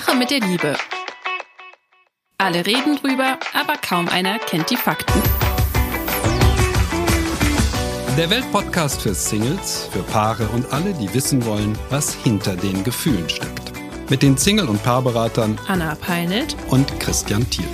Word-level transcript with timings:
Sache 0.00 0.16
mit 0.16 0.32
der 0.32 0.40
Liebe. 0.40 0.74
Alle 2.36 2.66
reden 2.66 2.96
drüber, 2.96 3.38
aber 3.52 3.74
kaum 3.76 4.08
einer 4.08 4.40
kennt 4.40 4.68
die 4.68 4.76
Fakten. 4.76 5.22
Der 8.18 8.28
Weltpodcast 8.28 9.02
für 9.02 9.14
Singles, 9.14 9.88
für 9.92 10.02
Paare 10.02 10.48
und 10.48 10.72
alle, 10.72 10.94
die 10.94 11.14
wissen 11.14 11.46
wollen, 11.46 11.78
was 11.90 12.12
hinter 12.12 12.56
den 12.56 12.82
Gefühlen 12.82 13.28
steckt. 13.28 13.70
Mit 14.10 14.24
den 14.24 14.36
Single- 14.36 14.68
und 14.68 14.82
Paarberatern 14.82 15.56
Anna 15.68 15.94
Peinelt 15.94 16.56
und 16.70 16.98
Christian 16.98 17.48
Thiel. 17.48 17.68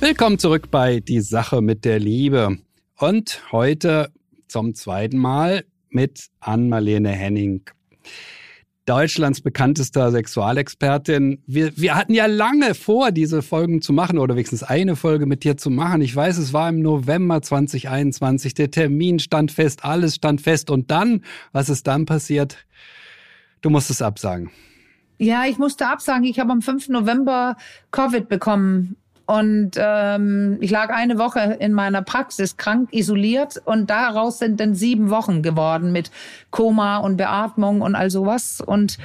Willkommen 0.00 0.38
zurück 0.38 0.70
bei 0.70 1.00
Die 1.00 1.20
Sache 1.20 1.60
mit 1.60 1.84
der 1.84 1.98
Liebe. 1.98 2.56
Und 2.96 3.42
heute 3.52 4.10
zum 4.46 4.74
zweiten 4.74 5.18
Mal 5.18 5.66
mit 5.90 6.28
Ann-Marlene 6.40 7.10
Henning. 7.10 7.60
Deutschlands 8.88 9.42
bekanntester 9.42 10.10
Sexualexpertin. 10.10 11.42
Wir, 11.46 11.76
wir 11.76 11.94
hatten 11.94 12.14
ja 12.14 12.24
lange 12.24 12.74
vor, 12.74 13.10
diese 13.10 13.42
Folgen 13.42 13.82
zu 13.82 13.92
machen 13.92 14.16
oder 14.18 14.34
wenigstens 14.34 14.62
eine 14.62 14.96
Folge 14.96 15.26
mit 15.26 15.44
dir 15.44 15.58
zu 15.58 15.68
machen. 15.68 16.00
Ich 16.00 16.16
weiß, 16.16 16.38
es 16.38 16.54
war 16.54 16.70
im 16.70 16.80
November 16.80 17.42
2021. 17.42 18.54
Der 18.54 18.70
Termin 18.70 19.18
stand 19.18 19.52
fest, 19.52 19.84
alles 19.84 20.14
stand 20.14 20.40
fest. 20.40 20.70
Und 20.70 20.90
dann, 20.90 21.22
was 21.52 21.68
ist 21.68 21.86
dann 21.86 22.06
passiert? 22.06 22.64
Du 23.60 23.68
musstest 23.68 24.00
absagen. 24.00 24.50
Ja, 25.18 25.44
ich 25.44 25.58
musste 25.58 25.86
absagen. 25.86 26.24
Ich 26.24 26.40
habe 26.40 26.52
am 26.52 26.62
5. 26.62 26.88
November 26.88 27.56
Covid 27.90 28.26
bekommen. 28.26 28.96
Und 29.28 29.72
ähm, 29.76 30.56
ich 30.62 30.70
lag 30.70 30.88
eine 30.88 31.18
Woche 31.18 31.58
in 31.60 31.74
meiner 31.74 32.00
Praxis 32.00 32.56
krank, 32.56 32.88
isoliert 32.92 33.60
und 33.66 33.90
daraus 33.90 34.38
sind 34.38 34.58
dann 34.58 34.74
sieben 34.74 35.10
Wochen 35.10 35.42
geworden 35.42 35.92
mit 35.92 36.10
Koma 36.50 36.96
und 36.96 37.18
Beatmung 37.18 37.82
und 37.82 37.94
all 37.94 38.08
sowas. 38.08 38.62
Und 38.64 38.96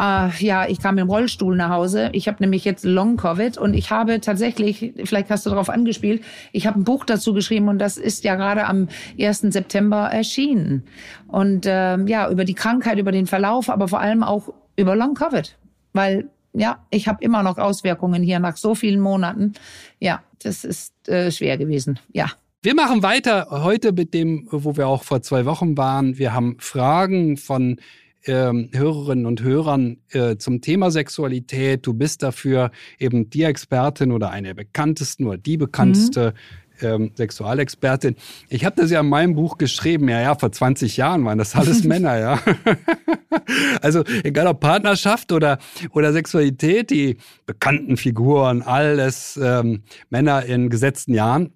äh, 0.00 0.30
ja, 0.44 0.66
ich 0.66 0.80
kam 0.80 0.98
im 0.98 1.08
Rollstuhl 1.08 1.56
nach 1.56 1.70
Hause. 1.70 2.10
Ich 2.12 2.26
habe 2.26 2.38
nämlich 2.40 2.64
jetzt 2.64 2.84
Long-Covid 2.84 3.56
und 3.56 3.74
ich 3.74 3.92
habe 3.92 4.20
tatsächlich, 4.20 4.94
vielleicht 5.04 5.30
hast 5.30 5.46
du 5.46 5.50
darauf 5.50 5.70
angespielt, 5.70 6.24
ich 6.50 6.66
habe 6.66 6.80
ein 6.80 6.84
Buch 6.84 7.04
dazu 7.04 7.32
geschrieben 7.32 7.68
und 7.68 7.78
das 7.78 7.98
ist 7.98 8.24
ja 8.24 8.34
gerade 8.34 8.66
am 8.66 8.88
1. 9.16 9.42
September 9.42 10.08
erschienen. 10.10 10.82
Und 11.28 11.66
ähm, 11.68 12.08
ja, 12.08 12.28
über 12.28 12.44
die 12.44 12.54
Krankheit, 12.54 12.98
über 12.98 13.12
den 13.12 13.28
Verlauf, 13.28 13.70
aber 13.70 13.86
vor 13.86 14.00
allem 14.00 14.24
auch 14.24 14.52
über 14.74 14.96
Long-Covid. 14.96 15.56
Weil 15.92 16.30
ja, 16.52 16.84
ich 16.90 17.08
habe 17.08 17.22
immer 17.24 17.42
noch 17.42 17.58
Auswirkungen 17.58 18.22
hier 18.22 18.38
nach 18.38 18.56
so 18.56 18.74
vielen 18.74 19.00
Monaten. 19.00 19.54
Ja, 19.98 20.22
das 20.42 20.64
ist 20.64 21.08
äh, 21.08 21.30
schwer 21.30 21.58
gewesen. 21.58 21.98
Ja. 22.12 22.26
Wir 22.62 22.74
machen 22.74 23.02
weiter 23.02 23.48
heute 23.50 23.92
mit 23.92 24.14
dem, 24.14 24.46
wo 24.50 24.76
wir 24.76 24.86
auch 24.86 25.02
vor 25.02 25.22
zwei 25.22 25.46
Wochen 25.46 25.76
waren. 25.76 26.18
Wir 26.18 26.32
haben 26.32 26.56
Fragen 26.60 27.36
von 27.36 27.80
ähm, 28.24 28.70
Hörerinnen 28.72 29.26
und 29.26 29.42
Hörern 29.42 29.96
äh, 30.10 30.36
zum 30.36 30.60
Thema 30.60 30.92
Sexualität. 30.92 31.84
Du 31.84 31.94
bist 31.94 32.22
dafür 32.22 32.70
eben 33.00 33.30
die 33.30 33.42
Expertin 33.42 34.12
oder 34.12 34.30
eine 34.30 34.48
der 34.48 34.54
bekanntesten 34.54 35.26
oder 35.26 35.38
die 35.38 35.56
bekannteste 35.56 36.34
mhm 36.36 36.61
ähm, 36.82 37.12
Sexualexpertin. 37.16 38.16
Ich 38.48 38.64
habe 38.64 38.80
das 38.80 38.90
ja 38.90 39.00
in 39.00 39.08
meinem 39.08 39.34
Buch 39.34 39.58
geschrieben. 39.58 40.08
Ja, 40.08 40.20
ja, 40.20 40.34
vor 40.34 40.52
20 40.52 40.96
Jahren 40.96 41.24
waren 41.24 41.38
das 41.38 41.54
alles 41.54 41.84
Männer, 41.84 42.18
ja. 42.18 42.40
also 43.82 44.04
egal 44.24 44.46
ob 44.46 44.60
Partnerschaft 44.60 45.32
oder, 45.32 45.58
oder 45.90 46.12
Sexualität, 46.12 46.90
die 46.90 47.16
bekannten 47.46 47.96
Figuren, 47.96 48.62
alles 48.62 49.38
ähm, 49.42 49.82
Männer 50.10 50.44
in 50.44 50.70
gesetzten 50.70 51.14
Jahren. 51.14 51.52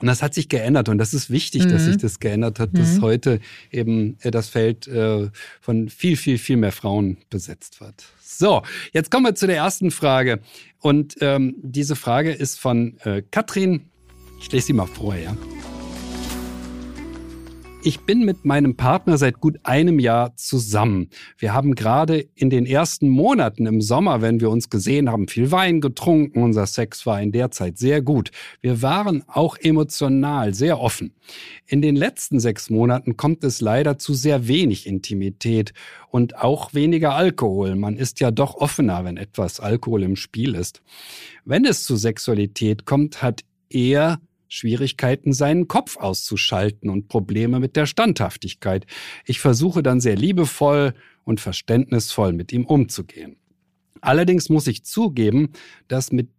Und 0.00 0.06
das 0.06 0.22
hat 0.22 0.32
sich 0.32 0.48
geändert 0.48 0.88
und 0.88 0.98
das 0.98 1.12
ist 1.12 1.28
wichtig, 1.28 1.64
mhm. 1.64 1.70
dass 1.70 1.84
sich 1.84 1.96
das 1.96 2.20
geändert 2.20 2.60
hat, 2.60 2.70
dass 2.72 2.98
mhm. 2.98 3.02
heute 3.02 3.40
eben 3.72 4.16
äh, 4.20 4.30
das 4.30 4.48
Feld 4.48 4.86
äh, 4.86 5.28
von 5.60 5.88
viel, 5.88 6.16
viel, 6.16 6.38
viel 6.38 6.56
mehr 6.56 6.70
Frauen 6.70 7.18
besetzt 7.30 7.80
wird. 7.80 8.04
So, 8.22 8.62
jetzt 8.92 9.10
kommen 9.10 9.26
wir 9.26 9.34
zu 9.34 9.48
der 9.48 9.56
ersten 9.56 9.90
Frage. 9.90 10.40
Und 10.80 11.16
ähm, 11.20 11.56
diese 11.62 11.96
Frage 11.96 12.30
ist 12.30 12.60
von 12.60 12.96
äh, 13.00 13.22
Katrin 13.28 13.86
ich 14.40 14.52
lese 14.52 14.68
sie 14.68 14.72
mal 14.72 14.86
vor, 14.86 15.14
ja. 15.14 15.36
Ich 17.80 18.00
bin 18.00 18.24
mit 18.24 18.44
meinem 18.44 18.76
Partner 18.76 19.18
seit 19.18 19.40
gut 19.40 19.60
einem 19.62 20.00
Jahr 20.00 20.36
zusammen. 20.36 21.10
Wir 21.38 21.54
haben 21.54 21.76
gerade 21.76 22.26
in 22.34 22.50
den 22.50 22.66
ersten 22.66 23.08
Monaten 23.08 23.66
im 23.66 23.80
Sommer, 23.80 24.20
wenn 24.20 24.40
wir 24.40 24.50
uns 24.50 24.68
gesehen 24.68 25.08
haben, 25.08 25.28
viel 25.28 25.52
Wein 25.52 25.80
getrunken. 25.80 26.42
Unser 26.42 26.66
Sex 26.66 27.06
war 27.06 27.22
in 27.22 27.30
der 27.30 27.52
Zeit 27.52 27.78
sehr 27.78 28.02
gut. 28.02 28.32
Wir 28.60 28.82
waren 28.82 29.22
auch 29.28 29.56
emotional 29.56 30.54
sehr 30.54 30.80
offen. 30.80 31.14
In 31.66 31.80
den 31.80 31.94
letzten 31.94 32.40
sechs 32.40 32.68
Monaten 32.68 33.16
kommt 33.16 33.44
es 33.44 33.60
leider 33.60 33.96
zu 33.96 34.12
sehr 34.12 34.48
wenig 34.48 34.86
Intimität 34.86 35.72
und 36.10 36.36
auch 36.36 36.74
weniger 36.74 37.14
Alkohol. 37.14 37.76
Man 37.76 37.96
ist 37.96 38.18
ja 38.18 38.32
doch 38.32 38.56
offener, 38.56 39.04
wenn 39.04 39.16
etwas 39.16 39.60
Alkohol 39.60 40.02
im 40.02 40.16
Spiel 40.16 40.56
ist. 40.56 40.82
Wenn 41.44 41.64
es 41.64 41.84
zu 41.84 41.94
Sexualität 41.96 42.86
kommt, 42.86 43.22
hat 43.22 43.44
er 43.70 44.18
Schwierigkeiten, 44.48 45.32
seinen 45.32 45.68
Kopf 45.68 45.96
auszuschalten 45.96 46.90
und 46.90 47.08
Probleme 47.08 47.60
mit 47.60 47.76
der 47.76 47.86
Standhaftigkeit. 47.86 48.86
Ich 49.24 49.40
versuche 49.40 49.82
dann 49.82 50.00
sehr 50.00 50.16
liebevoll 50.16 50.94
und 51.24 51.40
verständnisvoll 51.40 52.32
mit 52.32 52.52
ihm 52.52 52.64
umzugehen. 52.64 53.36
Allerdings 54.00 54.48
muss 54.48 54.66
ich 54.66 54.84
zugeben, 54.84 55.50
dass 55.88 56.12
mit 56.12 56.30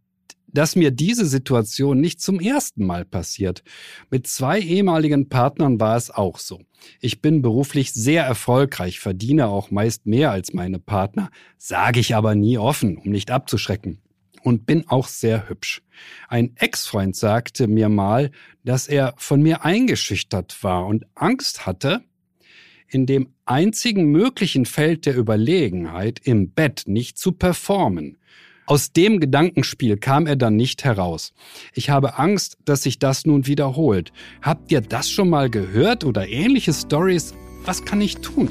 dass 0.52 0.76
mir 0.76 0.90
diese 0.90 1.28
Situation 1.28 2.00
nicht 2.00 2.22
zum 2.22 2.40
ersten 2.40 2.84
Mal 2.84 3.06
passiert. 3.06 3.64
Mit 4.10 4.26
zwei 4.26 4.60
ehemaligen 4.60 5.30
Partnern 5.30 5.80
war 5.80 5.96
es 5.96 6.10
auch 6.10 6.40
so. 6.40 6.62
Ich 7.00 7.22
bin 7.22 7.44
beruflich 7.44 7.94
sehr 7.94 8.24
erfolgreich, 8.24 9.00
verdiene 9.00 9.48
auch 9.48 9.70
meist 9.70 10.08
mehr 10.08 10.32
als 10.32 10.54
meine 10.54 10.80
Partner, 10.80 11.30
sage 11.60 12.00
ich 12.00 12.16
aber 12.16 12.34
nie 12.34 12.58
offen, 12.58 12.98
um 12.98 13.12
nicht 13.12 13.30
abzuschrecken 13.30 14.02
und 14.44 14.66
bin 14.66 14.88
auch 14.88 15.08
sehr 15.08 15.50
hübsch. 15.50 15.82
Ein 16.28 16.56
Ex-Freund 16.56 17.16
sagte 17.16 17.68
mir 17.68 17.90
mal, 17.90 18.32
dass 18.64 18.88
er 18.88 19.14
von 19.18 19.42
mir 19.42 19.66
eingeschüchtert 19.66 20.64
war 20.64 20.86
und 20.86 21.06
Angst 21.16 21.66
hatte, 21.66 22.02
in 22.88 23.06
dem 23.06 23.30
einzigen 23.46 24.06
möglichen 24.06 24.66
Feld 24.66 25.06
der 25.06 25.18
Überlegenheit 25.18 26.20
im 26.24 26.52
Bett 26.52 26.84
nicht 26.88 27.18
zu 27.18 27.32
performen. 27.32 28.18
Aus 28.66 28.94
dem 28.94 29.20
Gedankenspiel 29.20 29.98
kam 29.98 30.28
er 30.28 30.36
dann 30.36 30.56
nicht 30.56 30.84
heraus. 30.84 31.34
Ich 31.74 31.90
habe 31.90 32.20
Angst, 32.20 32.58
dass 32.66 32.84
sich 32.84 33.00
das 33.00 33.26
nun 33.26 33.48
wiederholt. 33.48 34.12
Habt 34.44 34.72
ihr 34.72 34.82
das 34.82 35.10
schon 35.10 35.30
mal 35.30 35.50
gehört 35.50 36.04
oder 36.04 36.28
ähnliche 36.28 36.74
Stories? 36.74 37.34
Was 37.66 37.84
kann 37.84 38.00
ich 38.00 38.18
tun? 38.18 38.50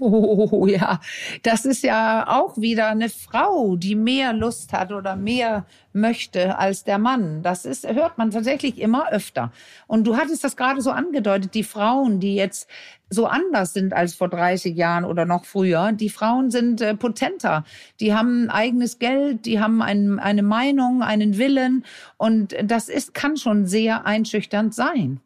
Oh 0.00 0.66
ja, 0.66 1.00
das 1.42 1.64
ist 1.64 1.82
ja 1.82 2.26
auch 2.28 2.56
wieder 2.56 2.88
eine 2.88 3.08
Frau, 3.08 3.76
die 3.76 3.94
mehr 3.94 4.32
Lust 4.32 4.72
hat 4.72 4.92
oder 4.92 5.16
mehr 5.16 5.66
möchte 5.92 6.58
als 6.58 6.84
der 6.84 6.98
Mann. 6.98 7.42
Das 7.42 7.64
ist, 7.64 7.86
hört 7.88 8.18
man 8.18 8.30
tatsächlich 8.30 8.78
immer 8.78 9.10
öfter. 9.10 9.52
Und 9.86 10.06
du 10.06 10.16
hattest 10.16 10.44
das 10.44 10.56
gerade 10.56 10.80
so 10.80 10.90
angedeutet, 10.90 11.54
die 11.54 11.64
Frauen, 11.64 12.20
die 12.20 12.36
jetzt 12.36 12.68
so 13.10 13.26
anders 13.26 13.72
sind 13.72 13.92
als 13.92 14.14
vor 14.14 14.28
30 14.28 14.76
Jahren 14.76 15.04
oder 15.04 15.24
noch 15.24 15.44
früher. 15.44 15.92
Die 15.92 16.10
Frauen 16.10 16.50
sind 16.50 16.80
äh, 16.80 16.94
potenter. 16.94 17.64
Die 18.00 18.14
haben 18.14 18.50
eigenes 18.50 18.98
Geld, 18.98 19.46
die 19.46 19.60
haben 19.60 19.82
ein, 19.82 20.18
eine 20.18 20.42
Meinung, 20.42 21.02
einen 21.02 21.38
Willen. 21.38 21.84
Und 22.16 22.54
das 22.62 22.88
ist, 22.88 23.14
kann 23.14 23.36
schon 23.36 23.66
sehr 23.66 24.06
einschüchternd 24.06 24.74
sein. 24.74 25.20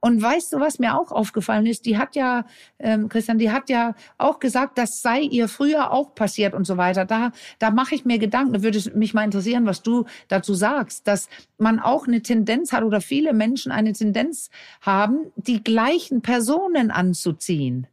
Und 0.00 0.20
weißt 0.20 0.52
du, 0.52 0.60
was 0.60 0.78
mir 0.78 0.98
auch 0.98 1.12
aufgefallen 1.12 1.66
ist? 1.66 1.86
Die 1.86 1.98
hat 1.98 2.16
ja, 2.16 2.44
ähm, 2.78 3.08
Christian, 3.08 3.38
die 3.38 3.50
hat 3.50 3.68
ja 3.68 3.94
auch 4.18 4.38
gesagt, 4.38 4.78
das 4.78 5.02
sei 5.02 5.20
ihr 5.20 5.48
früher 5.48 5.92
auch 5.92 6.14
passiert 6.14 6.54
und 6.54 6.66
so 6.66 6.76
weiter. 6.76 7.04
Da, 7.04 7.32
da 7.58 7.70
mache 7.70 7.94
ich 7.94 8.04
mir 8.04 8.18
Gedanken. 8.18 8.52
Da 8.52 8.62
würde 8.62 8.80
mich 8.94 9.14
mal 9.14 9.24
interessieren, 9.24 9.66
was 9.66 9.82
du 9.82 10.04
dazu 10.28 10.54
sagst, 10.54 11.06
dass 11.06 11.28
man 11.58 11.80
auch 11.80 12.06
eine 12.06 12.22
Tendenz 12.22 12.72
hat 12.72 12.84
oder 12.84 13.00
viele 13.00 13.32
Menschen 13.32 13.72
eine 13.72 13.92
Tendenz 13.92 14.50
haben, 14.80 15.32
die 15.36 15.62
gleichen 15.62 16.22
Personen 16.22 16.90
anzuziehen. 16.90 17.86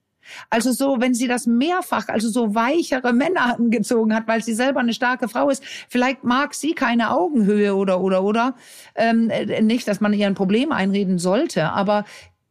Also 0.50 0.72
so, 0.72 1.00
wenn 1.00 1.14
sie 1.14 1.28
das 1.28 1.48
mehrfach, 1.48 2.08
also 2.08 2.30
so 2.30 2.56
weichere 2.56 3.14
Männer 3.14 3.56
angezogen 3.60 4.14
hat, 4.16 4.28
weil 4.28 4.44
sie 4.44 4.54
selber 4.54 4.80
eine 4.80 4.94
starke 4.94 5.28
Frau 5.28 5.50
ist, 5.50 5.64
vielleicht 5.90 6.24
mag 6.24 6.54
sie 6.54 6.74
keine 6.74 7.12
Augenhöhe 7.12 7.76
oder 7.76 8.02
oder 8.02 8.24
oder 8.24 8.56
ähm, 8.96 9.30
äh, 9.30 9.62
nicht, 9.62 9.88
dass 9.88 10.02
man 10.02 10.14
ihr 10.14 10.28
ein 10.28 10.36
Problem 10.36 10.72
einreden 10.72 11.20
sollte, 11.20 11.72
aber 11.72 12.06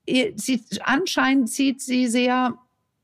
sie 0.06 0.64
anscheinend 0.82 1.48
zieht 1.48 1.80
sie 1.80 2.08
sehr 2.08 2.54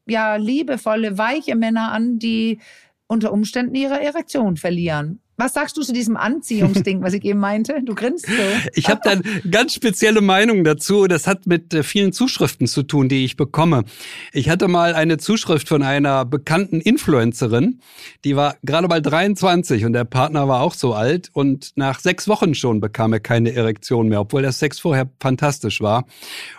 ja 0.07 0.37
liebevolle, 0.37 1.19
weiche 1.19 1.55
Männer 1.55 1.93
an, 1.93 2.19
die 2.19 2.61
unter 3.07 3.33
Umständen 3.33 3.75
ihre 3.75 4.03
Erektion 4.03 4.57
verlieren. 4.57 5.21
Was 5.41 5.53
sagst 5.53 5.77
du 5.77 5.83
zu 5.83 5.93
diesem 5.93 6.17
Anziehungsding, 6.17 7.01
was 7.01 7.15
ich 7.15 7.25
eben 7.25 7.39
meinte? 7.39 7.81
Du 7.85 7.95
grinst 7.95 8.27
so. 8.27 8.33
Ich 8.75 8.89
habe 8.89 9.01
da 9.05 9.13
eine 9.13 9.23
ganz 9.49 9.73
spezielle 9.73 10.21
Meinung 10.21 10.65
dazu. 10.65 11.07
Das 11.07 11.29
hat 11.29 11.47
mit 11.47 11.73
äh, 11.73 11.85
vielen 11.85 12.13
Zuschriften 12.13 12.67
zu 12.67 12.83
tun, 12.83 13.09
die 13.09 13.25
ich 13.25 13.37
bekomme. 13.37 13.85
Ich 14.33 14.51
hatte 14.51 14.67
mal 14.67 14.95
eine 14.95 15.19
Zuschrift 15.19 15.69
von 15.69 15.85
einer 15.85 16.25
bekannten 16.25 16.81
Influencerin, 16.81 17.81
die 18.25 18.35
war 18.35 18.57
gerade 18.65 18.89
mal 18.89 19.01
23 19.01 19.85
und 19.85 19.93
der 19.93 20.05
Partner 20.05 20.49
war 20.49 20.61
auch 20.61 20.75
so 20.75 20.93
alt 20.95 21.31
und 21.33 21.71
nach 21.77 22.01
sechs 22.01 22.27
Wochen 22.27 22.57
schon 22.57 22.81
bekam 22.81 23.13
er 23.13 23.21
keine 23.21 23.53
Erektion 23.53 24.09
mehr, 24.09 24.21
obwohl 24.21 24.43
der 24.43 24.53
Sex 24.53 24.81
vorher 24.81 25.09
fantastisch 25.21 25.81
war. 25.81 26.05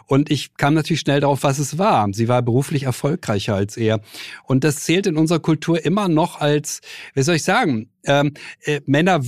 Und 0.10 0.32
ich 0.32 0.56
kam 0.58 0.74
natürlich 0.74 1.02
schnell 1.02 1.20
darauf, 1.20 1.44
was 1.44 1.60
es 1.60 1.78
war. 1.78 2.08
Sie 2.14 2.28
war 2.28 2.42
beruflich 2.42 2.84
erfolgreicher 2.84 3.54
als 3.54 3.78
er. 3.78 4.02
Und 4.44 4.64
das 4.64 4.78
zählt 4.78 5.06
in 5.06 5.18
unserer 5.18 5.40
Kultur 5.40 5.86
immer 5.86 6.08
noch 6.08 6.42
als, 6.42 6.82
wie 7.14 7.22
soll 7.22 7.36
ich 7.36 7.44
sagen, 7.44 7.92
ähm, 8.06 8.34
äh, 8.62 8.82
Männer 8.86 9.22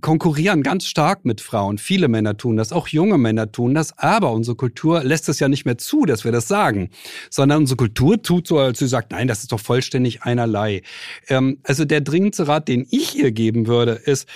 konkurrieren 0.00 0.62
ganz 0.62 0.86
stark 0.86 1.24
mit 1.24 1.40
Frauen. 1.40 1.78
Viele 1.78 2.08
Männer 2.08 2.36
tun 2.36 2.56
das, 2.56 2.72
auch 2.72 2.86
junge 2.88 3.18
Männer 3.18 3.50
tun 3.50 3.74
das. 3.74 3.98
Aber 3.98 4.32
unsere 4.32 4.56
Kultur 4.56 5.02
lässt 5.02 5.28
es 5.28 5.40
ja 5.40 5.48
nicht 5.48 5.64
mehr 5.64 5.78
zu, 5.78 6.04
dass 6.04 6.24
wir 6.24 6.30
das 6.30 6.46
sagen, 6.46 6.90
sondern 7.30 7.62
unsere 7.62 7.76
Kultur 7.76 8.22
tut 8.22 8.46
so, 8.46 8.58
als 8.58 8.78
sie 8.78 8.86
sagt, 8.86 9.12
nein, 9.12 9.26
das 9.26 9.40
ist 9.40 9.50
doch 9.50 9.60
vollständig 9.60 10.22
einerlei. 10.22 10.82
Ähm, 11.28 11.58
also 11.64 11.84
der 11.84 12.00
dringendste 12.00 12.46
Rat, 12.46 12.68
den 12.68 12.86
ich 12.90 13.18
ihr 13.18 13.32
geben 13.32 13.66
würde, 13.66 13.92
ist 13.92 14.28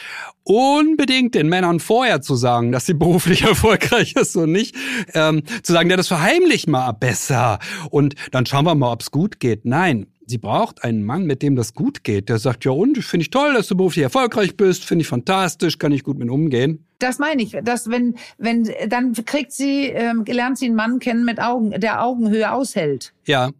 unbedingt 0.44 1.34
den 1.34 1.48
Männern 1.48 1.78
vorher 1.78 2.20
zu 2.20 2.34
sagen, 2.34 2.72
dass 2.72 2.86
sie 2.86 2.94
beruflich 2.94 3.42
erfolgreich 3.52 4.16
ist 4.16 4.34
und 4.36 4.52
nicht 4.52 4.74
ähm, 5.14 5.42
zu 5.62 5.72
sagen, 5.72 5.88
ja, 5.92 5.96
das 5.98 6.08
verheimlich 6.08 6.66
mal 6.66 6.92
besser 6.92 7.58
und 7.90 8.14
dann 8.30 8.46
schauen 8.46 8.64
wir 8.64 8.74
mal, 8.74 8.92
ob 8.92 9.02
es 9.02 9.10
gut 9.10 9.40
geht. 9.40 9.66
Nein, 9.66 10.06
sie 10.26 10.38
braucht 10.38 10.84
einen 10.84 11.04
Mann, 11.04 11.26
mit 11.26 11.42
dem 11.42 11.54
das 11.54 11.74
gut 11.74 12.02
geht. 12.02 12.30
Der 12.30 12.38
sagt, 12.38 12.64
ja 12.64 12.70
und, 12.70 12.96
finde 13.04 13.22
ich 13.22 13.30
toll, 13.30 13.52
dass 13.52 13.68
du 13.68 13.76
beruflich 13.76 14.02
erfolgreich 14.02 14.56
bist, 14.56 14.86
finde 14.86 15.02
ich 15.02 15.08
fantastisch, 15.08 15.76
kann 15.76 15.92
ich 15.92 16.02
gut 16.02 16.18
mit 16.18 16.30
umgehen. 16.30 16.86
Das 16.98 17.18
meine 17.18 17.42
ich, 17.42 17.58
dass 17.62 17.90
wenn, 17.90 18.14
wenn, 18.38 18.70
dann 18.88 19.12
kriegt 19.12 19.52
sie, 19.52 19.88
ähm, 19.88 20.24
lernt 20.26 20.56
sie 20.56 20.66
einen 20.66 20.76
Mann 20.76 20.98
kennen 20.98 21.26
mit 21.26 21.38
Augen, 21.42 21.78
der 21.78 22.02
Augenhöhe 22.02 22.50
aushält. 22.50 23.12
Ja. 23.26 23.50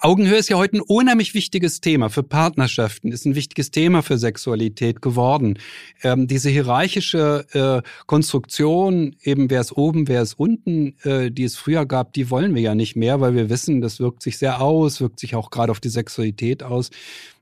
Augenhöhe 0.00 0.38
ist 0.38 0.48
ja 0.48 0.56
heute 0.56 0.78
ein 0.78 0.80
unheimlich 0.80 1.34
wichtiges 1.34 1.80
Thema 1.80 2.10
für 2.10 2.22
Partnerschaften, 2.22 3.12
ist 3.12 3.26
ein 3.26 3.34
wichtiges 3.34 3.70
Thema 3.70 4.02
für 4.02 4.18
Sexualität 4.18 5.02
geworden. 5.02 5.58
Ähm, 6.02 6.26
diese 6.26 6.50
hierarchische 6.50 7.46
äh, 7.52 7.88
Konstruktion, 8.06 9.16
eben 9.22 9.50
wer 9.50 9.60
ist 9.60 9.72
oben, 9.72 10.08
wer 10.08 10.22
ist 10.22 10.34
unten, 10.34 10.96
äh, 11.02 11.30
die 11.30 11.44
es 11.44 11.56
früher 11.56 11.86
gab, 11.86 12.12
die 12.12 12.30
wollen 12.30 12.54
wir 12.54 12.62
ja 12.62 12.74
nicht 12.74 12.96
mehr, 12.96 13.20
weil 13.20 13.34
wir 13.34 13.50
wissen, 13.50 13.80
das 13.80 14.00
wirkt 14.00 14.22
sich 14.22 14.38
sehr 14.38 14.60
aus, 14.60 15.00
wirkt 15.00 15.20
sich 15.20 15.34
auch 15.34 15.50
gerade 15.50 15.70
auf 15.70 15.80
die 15.80 15.88
Sexualität 15.88 16.62
aus. 16.62 16.90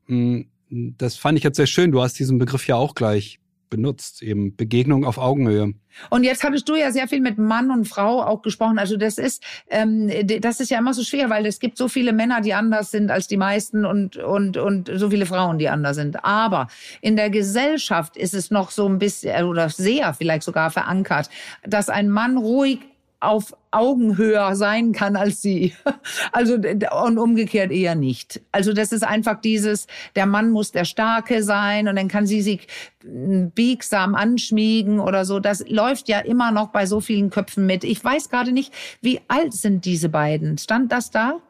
Hm, 0.07 0.47
das 0.69 1.17
fand 1.17 1.39
ich 1.39 1.45
jetzt 1.45 1.57
sehr 1.57 1.67
schön. 1.67 1.93
Du 1.93 2.03
hast 2.03 2.19
diesen 2.19 2.39
Begriff 2.39 2.67
ja 2.67 2.77
auch 2.77 2.95
gleich 2.95 3.39
benutzt, 3.71 4.23
eben 4.23 4.57
Begegnung 4.57 5.05
auf 5.05 5.19
Augenhöhe. 5.19 5.75
Und 6.11 6.25
jetzt 6.25 6.45
hattest 6.45 6.69
du 6.69 6.75
ja 6.75 6.91
sehr 6.91 7.09
viel 7.09 7.21
mit 7.21 7.39
Mann 7.39 7.71
und 7.71 7.89
Frau 7.89 8.23
auch 8.23 8.43
gesprochen. 8.43 8.79
Also 8.79 8.97
das 8.97 9.19
ist, 9.19 9.43
ähm, 9.71 10.11
das 10.41 10.61
ist 10.61 10.71
ja 10.71 10.79
immer 10.79 10.95
so 10.95 11.03
schwer, 11.03 11.31
weil 11.31 11.47
es 11.47 11.59
gibt 11.59 11.79
so 11.79 11.89
viele 11.89 12.13
Männer, 12.13 12.41
die 12.41 12.55
anders 12.55 12.91
sind 12.91 13.11
als 13.11 13.29
die 13.29 13.37
meisten 13.37 13.85
und 13.85 14.17
und 14.17 14.57
und 14.57 14.91
so 14.95 15.11
viele 15.11 15.27
Frauen, 15.27 15.59
die 15.59 15.69
anders 15.69 15.97
sind. 15.97 16.25
Aber 16.25 16.69
in 17.01 17.17
der 17.17 17.31
Gesellschaft 17.31 18.17
ist 18.17 18.35
es 18.35 18.51
noch 18.51 18.71
so 18.71 18.87
ein 18.87 18.99
bisschen 18.99 19.45
oder 19.47 19.69
sehr 19.69 20.15
vielleicht 20.15 20.43
sogar 20.43 20.71
verankert, 20.71 21.31
dass 21.63 21.89
ein 21.89 22.11
Mann 22.11 22.37
ruhig 22.37 22.81
auf 23.27 23.55
Augenhöhe 23.73 24.55
sein 24.55 24.93
kann 24.93 25.17
als 25.17 25.43
sie. 25.43 25.75
Also 26.33 26.55
und 26.55 27.19
umgekehrt 27.19 27.71
eher 27.73 27.95
nicht. 27.95 28.41
Also 28.53 28.73
das 28.73 28.93
ist 28.93 29.03
einfach 29.03 29.41
dieses, 29.41 29.87
der 30.15 30.27
Mann 30.27 30.51
muss 30.51 30.71
der 30.71 30.85
Starke 30.85 31.43
sein 31.43 31.89
und 31.89 31.97
dann 31.97 32.09
kann 32.09 32.27
sie 32.27 32.43
sich 32.43 32.69
hm, 33.03 33.51
biegsam 33.51 34.15
anschmiegen 34.15 35.01
oder 35.01 35.25
so. 35.25 35.41
Das 35.41 35.67
läuft 35.69 36.09
ja 36.09 36.21
immer 36.21 36.53
noch 36.53 36.69
bei 36.69 36.87
so 36.87 37.01
vielen 37.01 37.31
Köpfen 37.31 37.67
mit. 37.67 37.85
Ich 37.85 38.03
weiß 38.03 38.29
gerade 38.29 38.53
nicht, 38.53 38.73
wie 39.01 39.21
alt 39.29 39.53
sind 39.55 39.85
diese 39.85 40.09
beiden? 40.09 40.59
Stand 40.59 40.93
das 40.93 41.11
da? 41.11 41.41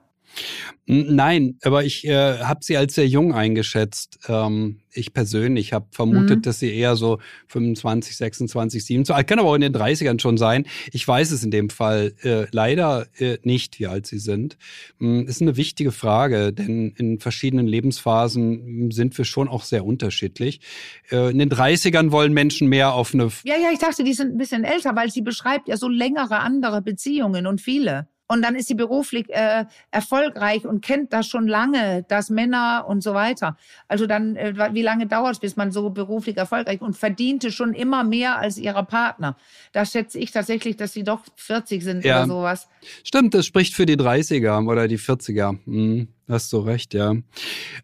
Nein, 0.89 1.59
aber 1.65 1.85
ich 1.85 2.07
äh, 2.07 2.39
habe 2.39 2.61
sie 2.63 2.77
als 2.77 2.95
sehr 2.95 3.09
jung 3.09 3.35
eingeschätzt. 3.35 4.21
Ähm, 4.29 4.79
ich 4.93 5.13
persönlich 5.13 5.73
habe 5.73 5.87
vermutet, 5.91 6.39
mhm. 6.39 6.43
dass 6.43 6.61
sie 6.61 6.73
eher 6.73 6.95
so 6.95 7.19
25, 7.49 8.17
26, 8.17 8.85
27, 8.85 9.27
kann 9.27 9.41
aber 9.41 9.49
auch 9.49 9.57
in 9.57 9.63
den 9.63 9.75
30ern 9.75 10.21
schon 10.21 10.37
sein. 10.37 10.65
Ich 10.93 11.07
weiß 11.07 11.33
es 11.33 11.43
in 11.43 11.51
dem 11.51 11.71
Fall 11.71 12.15
äh, 12.23 12.47
leider 12.53 13.07
äh, 13.19 13.39
nicht, 13.43 13.81
wie 13.81 13.89
alt 13.89 14.07
sie 14.07 14.21
sind. 14.21 14.59
Ähm, 15.01 15.27
ist 15.27 15.43
eine 15.43 15.57
wichtige 15.57 15.91
Frage, 15.91 16.53
denn 16.53 16.93
in 16.97 17.19
verschiedenen 17.19 17.67
Lebensphasen 17.67 18.93
sind 18.93 19.19
wir 19.19 19.25
schon 19.25 19.49
auch 19.49 19.65
sehr 19.65 19.85
unterschiedlich. 19.85 20.61
Äh, 21.11 21.33
in 21.33 21.39
den 21.39 21.51
30ern 21.51 22.13
wollen 22.13 22.33
Menschen 22.33 22.69
mehr 22.69 22.95
auf 22.95 23.13
eine... 23.13 23.29
Ja, 23.43 23.57
ja, 23.57 23.71
ich 23.73 23.81
dachte, 23.81 24.05
die 24.05 24.15
sind 24.15 24.35
ein 24.35 24.39
bisschen 24.39 24.63
älter, 24.63 24.95
weil 24.95 25.11
sie 25.11 25.23
beschreibt 25.23 25.67
ja 25.67 25.77
so 25.77 25.89
längere 25.89 26.39
andere 26.39 26.81
Beziehungen 26.81 27.49
und 27.49 27.61
viele. 27.61 28.07
Und 28.29 28.43
dann 28.43 28.57
ist 28.57 28.69
sie 28.69 28.75
beruflich 28.75 29.27
äh, 29.31 29.67
erfolgreich 29.91 30.67
und 30.67 30.85
kennt 30.85 31.13
das 31.13 31.27
schon 31.27 31.47
lange, 31.47 32.05
dass 32.09 32.29
Männer 32.29 32.85
und 32.89 33.03
so 33.03 33.15
weiter. 33.15 33.57
Also 33.89 34.07
dann, 34.07 34.37
äh, 34.37 34.55
wie 34.73 34.83
lange 34.83 35.07
dauert 35.07 35.35
es, 35.35 35.39
bis 35.39 35.57
man 35.57 35.71
so 35.71 35.91
beruflich 35.91 36.37
erfolgreich 36.37 36.81
und 36.81 36.97
verdiente 36.97 37.53
schon 37.53 37.73
immer 37.73 38.03
mehr 38.03 38.39
als 38.39 38.59
ihrer 38.59 38.83
Partner. 38.83 39.37
Da 39.73 39.85
schätze 39.85 40.19
ich 40.19 40.33
tatsächlich, 40.33 40.77
dass 40.77 40.93
sie 40.93 41.05
doch 41.05 41.21
40 41.37 41.85
sind 41.85 42.05
ja. 42.05 42.19
oder 42.19 42.27
sowas. 42.27 42.69
Stimmt, 43.05 43.35
das 43.35 43.47
spricht 43.47 43.75
für 43.75 43.87
die 43.87 43.97
30er 43.97 44.67
oder 44.69 44.89
die 44.89 44.99
40er. 44.99 45.59
Hm. 45.65 46.09
Hast 46.29 46.53
du 46.53 46.59
recht, 46.59 46.93
ja. 46.93 47.15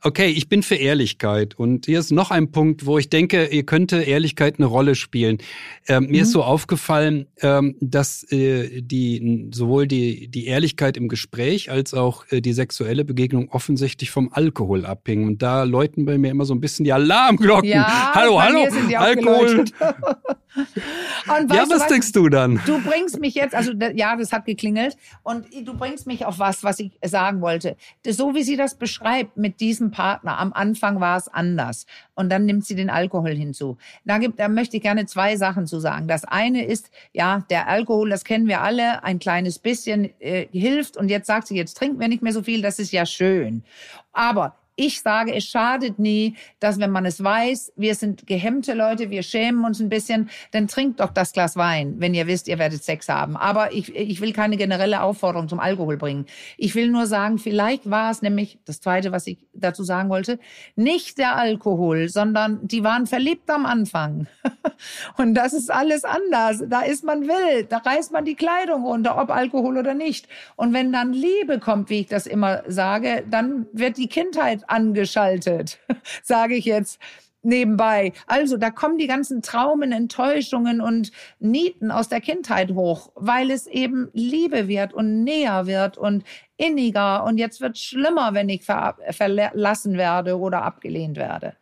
Okay, 0.03 0.27
ich 0.27 0.49
bin 0.49 0.65
für 0.65 0.75
Ehrlichkeit. 0.75 1.55
Und 1.57 1.87
hier 1.87 2.01
ist 2.01 2.11
noch 2.11 2.33
ein 2.33 2.51
Punkt, 2.51 2.87
wo 2.87 2.99
ich 2.99 3.09
denke, 3.09 3.47
ihr 3.47 3.65
könnte 3.65 4.03
Ehrlichkeit 4.03 4.57
eine 4.59 4.67
Rolle 4.67 4.97
spielen. 4.97 5.39
Ähm, 5.87 6.05
mhm. 6.05 6.11
Mir 6.11 6.23
ist 6.23 6.29
mhm. 6.29 6.33
so 6.33 6.43
aufgefallen, 6.43 7.27
ähm, 7.41 7.77
dass 7.81 8.25
äh, 8.33 8.83
die 8.83 9.49
sowohl 9.53 9.87
die, 9.87 10.27
die 10.27 10.47
Ehrlichkeit 10.47 10.97
im 10.97 11.07
Gespräch 11.09 11.71
als 11.71 11.95
auch 11.95 12.25
äh, 12.31 12.41
die 12.41 12.53
sexuelle 12.53 13.05
Begegnung 13.05 13.49
offensichtlich 13.49 14.11
vom 14.11 14.33
Alkohol 14.33 14.87
abhingen. 14.87 15.29
Und 15.29 15.43
da 15.43 15.63
läuten 15.63 16.05
bei 16.05 16.19
mir 16.19 16.33
immer 16.33 16.45
so 16.45 16.55
ein 16.55 16.61
bisschen 16.61 16.85
die 16.85 16.93
Alarmglocken. 16.93 17.69
Ja, 17.69 18.13
hallo, 18.13 18.43
hallo, 18.43 18.67
Alkohol. 18.97 19.67
ja, 21.27 21.65
was 21.69 21.87
denkst 21.87 22.13
du 22.13 22.29
dann? 22.29 22.61
Du 22.67 22.81
bringst 22.83 23.21
mich 23.21 23.35
jetzt, 23.35 23.55
also 23.55 23.73
ja, 23.73 24.17
das 24.17 24.33
hat 24.33 24.45
geklingelt. 24.45 24.97
Und 25.23 25.47
du 25.65 25.75
bringst 25.75 26.07
mich 26.07 26.25
auf 26.25 26.39
was, 26.39 26.65
was 26.65 26.79
ich 26.81 26.93
sagen 27.05 27.41
wollte. 27.41 27.77
So 28.07 28.35
wie 28.35 28.43
sie 28.43 28.57
das 28.57 28.75
beschreibt 28.75 29.37
mit 29.37 29.61
diesem 29.61 29.91
Partner, 29.91 30.39
am 30.39 30.53
Anfang 30.53 31.01
war 31.01 31.17
es 31.17 31.29
anders 31.29 31.87
und 32.15 32.31
dann 32.31 32.45
nimmt 32.45 32.65
sie 32.65 32.75
den 32.75 32.91
Alkohol 32.91 33.33
hinzu. 33.33 33.79
Da, 34.05 34.19
gibt, 34.19 34.39
da 34.39 34.49
möchte 34.49 34.77
ich 34.77 34.83
gerne 34.83 35.07
zwei 35.07 35.37
Sachen 35.37 35.67
zu 35.67 35.81
sagen. 35.81 36.09
Das 36.09 36.25
eine 36.25 36.65
ist, 36.65 36.91
ja, 37.13 37.45
der 37.51 37.69
Alkohol, 37.69 38.11
das 38.11 38.25
kennen 38.25 38.49
wir 38.49 38.61
alle, 38.61 39.03
ein 39.05 39.19
kleines 39.19 39.59
bisschen 39.59 40.11
äh, 40.21 40.47
hilft 40.53 40.97
und 40.97 41.09
jetzt 41.09 41.27
sagt 41.27 41.47
sie, 41.47 41.57
jetzt 41.57 41.77
trinken 41.77 42.01
wir 42.01 42.09
nicht 42.09 42.23
mehr 42.23 42.33
so 42.33 42.43
viel, 42.43 42.63
das 42.63 42.79
ist 42.79 42.93
ja 42.93 43.07
schön. 43.07 43.63
Aber 44.13 44.57
ich 44.77 45.03
sage, 45.03 45.35
es 45.35 45.45
schadet 45.45 45.99
nie, 45.99 46.37
dass 46.59 46.79
wenn 46.79 46.91
man 46.91 47.05
es 47.05 47.23
weiß, 47.23 47.73
wir 47.77 47.95
sind 47.95 48.27
gehemmte 48.27 48.73
Leute, 48.73 49.11
wir 49.11 49.23
schämen 49.23 49.65
uns 49.65 49.81
ein 49.81 49.91
bisschen, 49.91 50.31
dann 50.53 50.67
trinkt 50.67 51.01
doch 51.01 51.11
das 51.11 51.33
Glas 51.33 51.57
Wein, 51.57 51.97
wenn 51.99 52.15
ihr 52.15 52.27
wisst, 52.27 52.49
ihr 52.49 52.59
werdet 52.59 52.83
Sex 52.83 53.09
haben. 53.09 53.37
Aber 53.37 53.73
ich, 53.73 53.95
ich 53.95 54.21
will 54.21 54.33
keine 54.33 54.57
generelle 54.57 55.03
Aufforderung 55.03 55.49
zum 55.49 55.61
Alkohol 55.61 55.99
bringen. 55.99 56.27
Ich 56.57 56.75
will 56.75 56.89
nur 56.89 57.07
sagen, 57.07 57.39
vielleicht 57.39 57.91
war 57.91 58.11
es 58.11 58.23
nämlich, 58.23 58.59
das 58.65 58.81
Zweite, 58.81 59.13
was 59.13 59.27
ich 59.27 59.47
dazu 59.53 59.85
sagen 59.85 60.09
wollte, 60.09 60.39
nicht 60.75 61.19
der 61.19 61.37
Alkohol, 61.37 62.09
sondern 62.09 62.67
die 62.67 62.83
waren 62.83 63.07
verliebt 63.07 63.51
am 63.51 63.67
Anfang. 63.67 64.27
Und 65.19 65.35
das 65.35 65.53
ist 65.53 65.71
alles 65.71 66.05
anders. 66.05 66.63
Da 66.67 66.81
ist 66.81 67.05
man 67.05 67.29
wild, 67.29 67.71
da 67.71 67.79
reißt 67.79 68.13
man 68.13 68.25
die 68.25 68.35
Kleidung 68.37 68.85
runter, 68.85 69.21
ob 69.21 69.31
Alkohol 69.31 69.77
oder 69.77 69.95
nicht. 69.95 70.29
Und 70.57 70.73
wenn 70.73 70.93
dann 70.93 71.13
Liebe 71.13 71.59
kommt, 71.59 71.91
wie 71.91 72.01
ich 72.01 72.07
das 72.07 72.27
immer 72.27 72.63
sage, 72.67 73.25
dann 73.29 73.67
wird 73.73 73.99
die 73.99 74.09
Kindheit 74.09 74.62
angeschaltet, 74.69 75.79
sage 76.23 76.55
ich 76.55 76.65
jetzt 76.65 77.01
nebenbei. 77.43 78.13
Also 78.27 78.57
da 78.57 78.71
kommen 78.71 78.99
die 78.99 79.07
ganzen 79.07 79.43
Traumen, 79.43 79.93
Enttäuschungen 79.93 80.81
und 80.81 81.11
Nieten 81.39 81.91
aus 81.91 82.09
der 82.09 82.21
Kindheit 82.21 82.73
hoch, 82.73 83.11
weil 83.15 83.51
es 83.51 83.67
eben 83.67 84.11
Liebe 84.13 84.69
wird 84.69 84.95
und 84.95 85.25
näher 85.25 85.67
wird 85.67 85.99
und 85.99 86.25
inniger 86.57 87.25
und 87.25 87.39
jetzt 87.39 87.61
wird 87.61 87.79
schlimmer, 87.79 88.35
wenn 88.35 88.49
ich 88.49 88.65
ver 88.65 88.97
verlassen 89.11 89.99
werde 89.99 90.39
oder 90.39 90.63
abgelehnt 90.63 91.17
werde. 91.17 91.57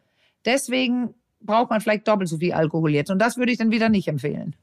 Deswegen 0.45 1.15
braucht 1.41 1.71
man 1.71 1.81
vielleicht 1.81 2.07
doppelt 2.07 2.29
so 2.29 2.39
viel 2.39 2.53
Alkohol 2.53 2.93
jetzt. 2.93 3.11
Und 3.11 3.19
das 3.19 3.37
würde 3.37 3.53
ich 3.53 3.59
dann 3.59 3.71
wieder 3.71 3.89
nicht 3.89 4.09
empfehlen. 4.09 4.55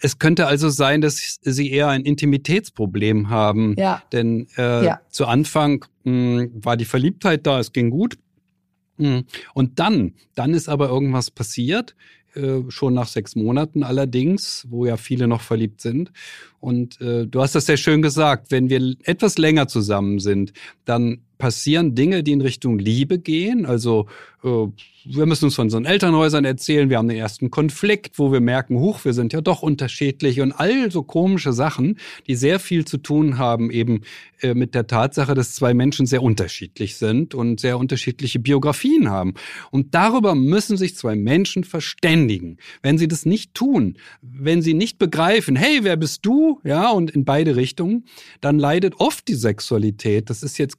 Es 0.00 0.18
könnte 0.18 0.46
also 0.46 0.68
sein, 0.68 1.00
dass 1.00 1.38
Sie 1.40 1.70
eher 1.70 1.88
ein 1.88 2.02
Intimitätsproblem 2.02 3.30
haben. 3.30 3.74
Ja. 3.78 4.02
Denn 4.12 4.46
äh, 4.56 4.84
ja. 4.84 5.00
zu 5.08 5.26
Anfang 5.26 5.84
mh, 6.04 6.12
hm, 6.12 6.50
war 6.54 6.76
die 6.76 6.84
Verliebtheit 6.84 7.46
da, 7.46 7.60
es 7.60 7.72
ging 7.72 7.90
gut. 7.90 8.18
Hm. 8.98 9.24
Und 9.54 9.78
dann, 9.78 10.14
dann 10.34 10.54
ist 10.54 10.68
aber 10.68 10.88
irgendwas 10.88 11.30
passiert, 11.30 11.94
äh, 12.34 12.70
schon 12.70 12.94
nach 12.94 13.08
sechs 13.08 13.34
Monaten 13.34 13.82
allerdings, 13.82 14.66
wo 14.68 14.84
ja 14.84 14.96
viele 14.96 15.26
noch 15.26 15.40
verliebt 15.40 15.80
sind. 15.80 16.12
Und 16.60 17.00
äh, 17.00 17.26
du 17.26 17.40
hast 17.40 17.54
das 17.54 17.66
sehr 17.66 17.76
schön 17.76 18.02
gesagt, 18.02 18.50
wenn 18.50 18.68
wir 18.68 18.96
etwas 19.04 19.38
länger 19.38 19.68
zusammen 19.68 20.18
sind, 20.18 20.52
dann 20.84 21.22
passieren 21.38 21.94
Dinge, 21.94 22.22
die 22.22 22.32
in 22.32 22.40
Richtung 22.40 22.78
Liebe 22.78 23.18
gehen. 23.18 23.66
Also 23.66 24.06
äh, 24.42 24.66
wir 25.08 25.26
müssen 25.26 25.44
uns 25.44 25.54
von 25.54 25.66
unseren 25.66 25.84
Elternhäusern 25.84 26.44
erzählen, 26.44 26.90
wir 26.90 26.98
haben 26.98 27.08
den 27.08 27.16
ersten 27.16 27.50
Konflikt, 27.50 28.18
wo 28.18 28.32
wir 28.32 28.40
merken, 28.40 28.80
huch, 28.80 29.04
wir 29.04 29.12
sind 29.12 29.32
ja 29.32 29.40
doch 29.40 29.62
unterschiedlich 29.62 30.40
und 30.40 30.52
all 30.52 30.90
so 30.90 31.04
komische 31.04 31.52
Sachen, 31.52 31.98
die 32.26 32.34
sehr 32.34 32.58
viel 32.58 32.84
zu 32.84 32.98
tun 32.98 33.38
haben 33.38 33.70
eben 33.70 34.00
äh, 34.40 34.54
mit 34.54 34.74
der 34.74 34.86
Tatsache, 34.86 35.34
dass 35.34 35.54
zwei 35.54 35.74
Menschen 35.74 36.06
sehr 36.06 36.22
unterschiedlich 36.22 36.96
sind 36.96 37.34
und 37.34 37.60
sehr 37.60 37.78
unterschiedliche 37.78 38.40
Biografien 38.40 39.08
haben. 39.08 39.34
Und 39.70 39.94
darüber 39.94 40.34
müssen 40.34 40.76
sich 40.76 40.96
zwei 40.96 41.14
Menschen 41.14 41.62
verständigen. 41.62 42.58
Wenn 42.82 42.98
sie 42.98 43.08
das 43.08 43.26
nicht 43.26 43.54
tun, 43.54 43.98
wenn 44.22 44.60
sie 44.60 44.74
nicht 44.74 44.98
begreifen, 44.98 45.54
hey, 45.54 45.80
wer 45.82 45.96
bist 45.96 46.26
du? 46.26 46.60
Ja, 46.64 46.90
und 46.90 47.10
in 47.10 47.24
beide 47.24 47.54
Richtungen, 47.56 48.06
dann 48.40 48.58
leidet 48.58 48.94
oft 48.98 49.28
die 49.28 49.34
Sexualität. 49.34 50.30
Das 50.30 50.42
ist 50.42 50.58
jetzt 50.58 50.78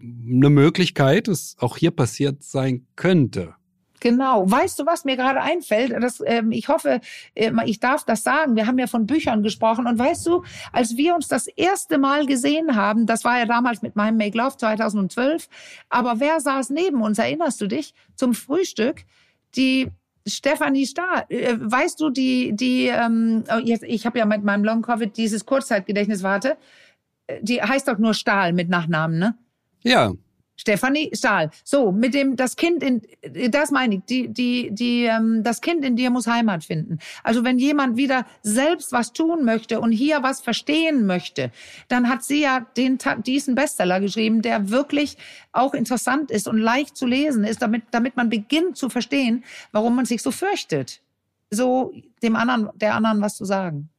eine 0.00 0.50
Möglichkeit, 0.50 1.28
was 1.28 1.56
auch 1.58 1.76
hier 1.76 1.90
passiert 1.90 2.42
sein 2.42 2.86
könnte. 2.96 3.54
Genau. 4.00 4.48
Weißt 4.48 4.78
du, 4.78 4.86
was 4.86 5.04
mir 5.04 5.16
gerade 5.16 5.40
einfällt? 5.40 5.92
Das, 6.00 6.22
ähm, 6.24 6.52
ich 6.52 6.68
hoffe, 6.68 7.00
äh, 7.34 7.52
ich 7.66 7.80
darf 7.80 8.04
das 8.04 8.22
sagen. 8.22 8.56
Wir 8.56 8.66
haben 8.66 8.78
ja 8.78 8.86
von 8.86 9.06
Büchern 9.06 9.42
gesprochen. 9.42 9.86
Und 9.86 9.98
weißt 9.98 10.26
du, 10.26 10.44
als 10.72 10.96
wir 10.96 11.14
uns 11.14 11.28
das 11.28 11.46
erste 11.48 11.98
Mal 11.98 12.26
gesehen 12.26 12.76
haben, 12.76 13.06
das 13.06 13.24
war 13.24 13.38
ja 13.38 13.46
damals 13.46 13.82
mit 13.82 13.96
meinem 13.96 14.16
Make 14.16 14.38
Love 14.38 14.56
2012, 14.56 15.48
aber 15.88 16.20
wer 16.20 16.40
saß 16.40 16.70
neben 16.70 17.02
uns? 17.02 17.18
Erinnerst 17.18 17.60
du 17.60 17.66
dich? 17.66 17.94
Zum 18.14 18.34
Frühstück. 18.34 19.04
Die 19.56 19.90
Stefanie 20.26 20.86
Stahl, 20.86 21.24
äh, 21.30 21.56
weißt 21.58 22.00
du, 22.00 22.10
die, 22.10 22.54
die, 22.54 22.86
ähm, 22.86 23.44
oh, 23.50 23.60
jetzt, 23.64 23.82
ich 23.82 24.04
habe 24.06 24.18
ja 24.18 24.26
mit 24.26 24.44
meinem 24.44 24.62
Long 24.62 24.82
Covid 24.82 25.16
dieses 25.16 25.46
Kurzzeitgedächtnis, 25.46 26.22
warte, 26.22 26.58
äh, 27.26 27.38
die 27.42 27.62
heißt 27.62 27.88
doch 27.88 27.98
nur 27.98 28.12
Stahl 28.12 28.52
mit 28.52 28.68
Nachnamen, 28.68 29.18
ne? 29.18 29.38
Ja. 29.82 30.12
Stefanie 30.58 31.10
Stahl. 31.14 31.50
So, 31.62 31.92
mit 31.92 32.14
dem, 32.14 32.34
das 32.34 32.56
Kind 32.56 32.82
in, 32.82 33.02
das 33.50 33.70
meine 33.70 33.96
ich, 33.96 34.00
die, 34.08 34.28
die, 34.28 34.70
die, 34.72 35.04
ähm, 35.04 35.44
das 35.44 35.60
Kind 35.60 35.84
in 35.84 35.94
dir 35.94 36.10
muss 36.10 36.26
Heimat 36.26 36.64
finden. 36.64 36.98
Also 37.22 37.44
wenn 37.44 37.58
jemand 37.58 37.96
wieder 37.96 38.26
selbst 38.42 38.90
was 38.90 39.12
tun 39.12 39.44
möchte 39.44 39.80
und 39.80 39.92
hier 39.92 40.22
was 40.24 40.40
verstehen 40.40 41.06
möchte, 41.06 41.52
dann 41.86 42.08
hat 42.08 42.24
sie 42.24 42.42
ja 42.42 42.66
den, 42.76 42.98
diesen 43.24 43.54
Bestseller 43.54 44.00
geschrieben, 44.00 44.42
der 44.42 44.68
wirklich 44.68 45.16
auch 45.52 45.74
interessant 45.74 46.32
ist 46.32 46.48
und 46.48 46.58
leicht 46.58 46.96
zu 46.96 47.06
lesen 47.06 47.44
ist, 47.44 47.62
damit, 47.62 47.84
damit 47.92 48.16
man 48.16 48.28
beginnt 48.28 48.76
zu 48.76 48.90
verstehen, 48.90 49.44
warum 49.70 49.94
man 49.94 50.06
sich 50.06 50.22
so 50.22 50.32
fürchtet. 50.32 51.00
So 51.50 51.94
dem 52.22 52.34
anderen, 52.34 52.68
der 52.74 52.96
anderen 52.96 53.20
was 53.20 53.36
zu 53.36 53.44
sagen. 53.44 53.90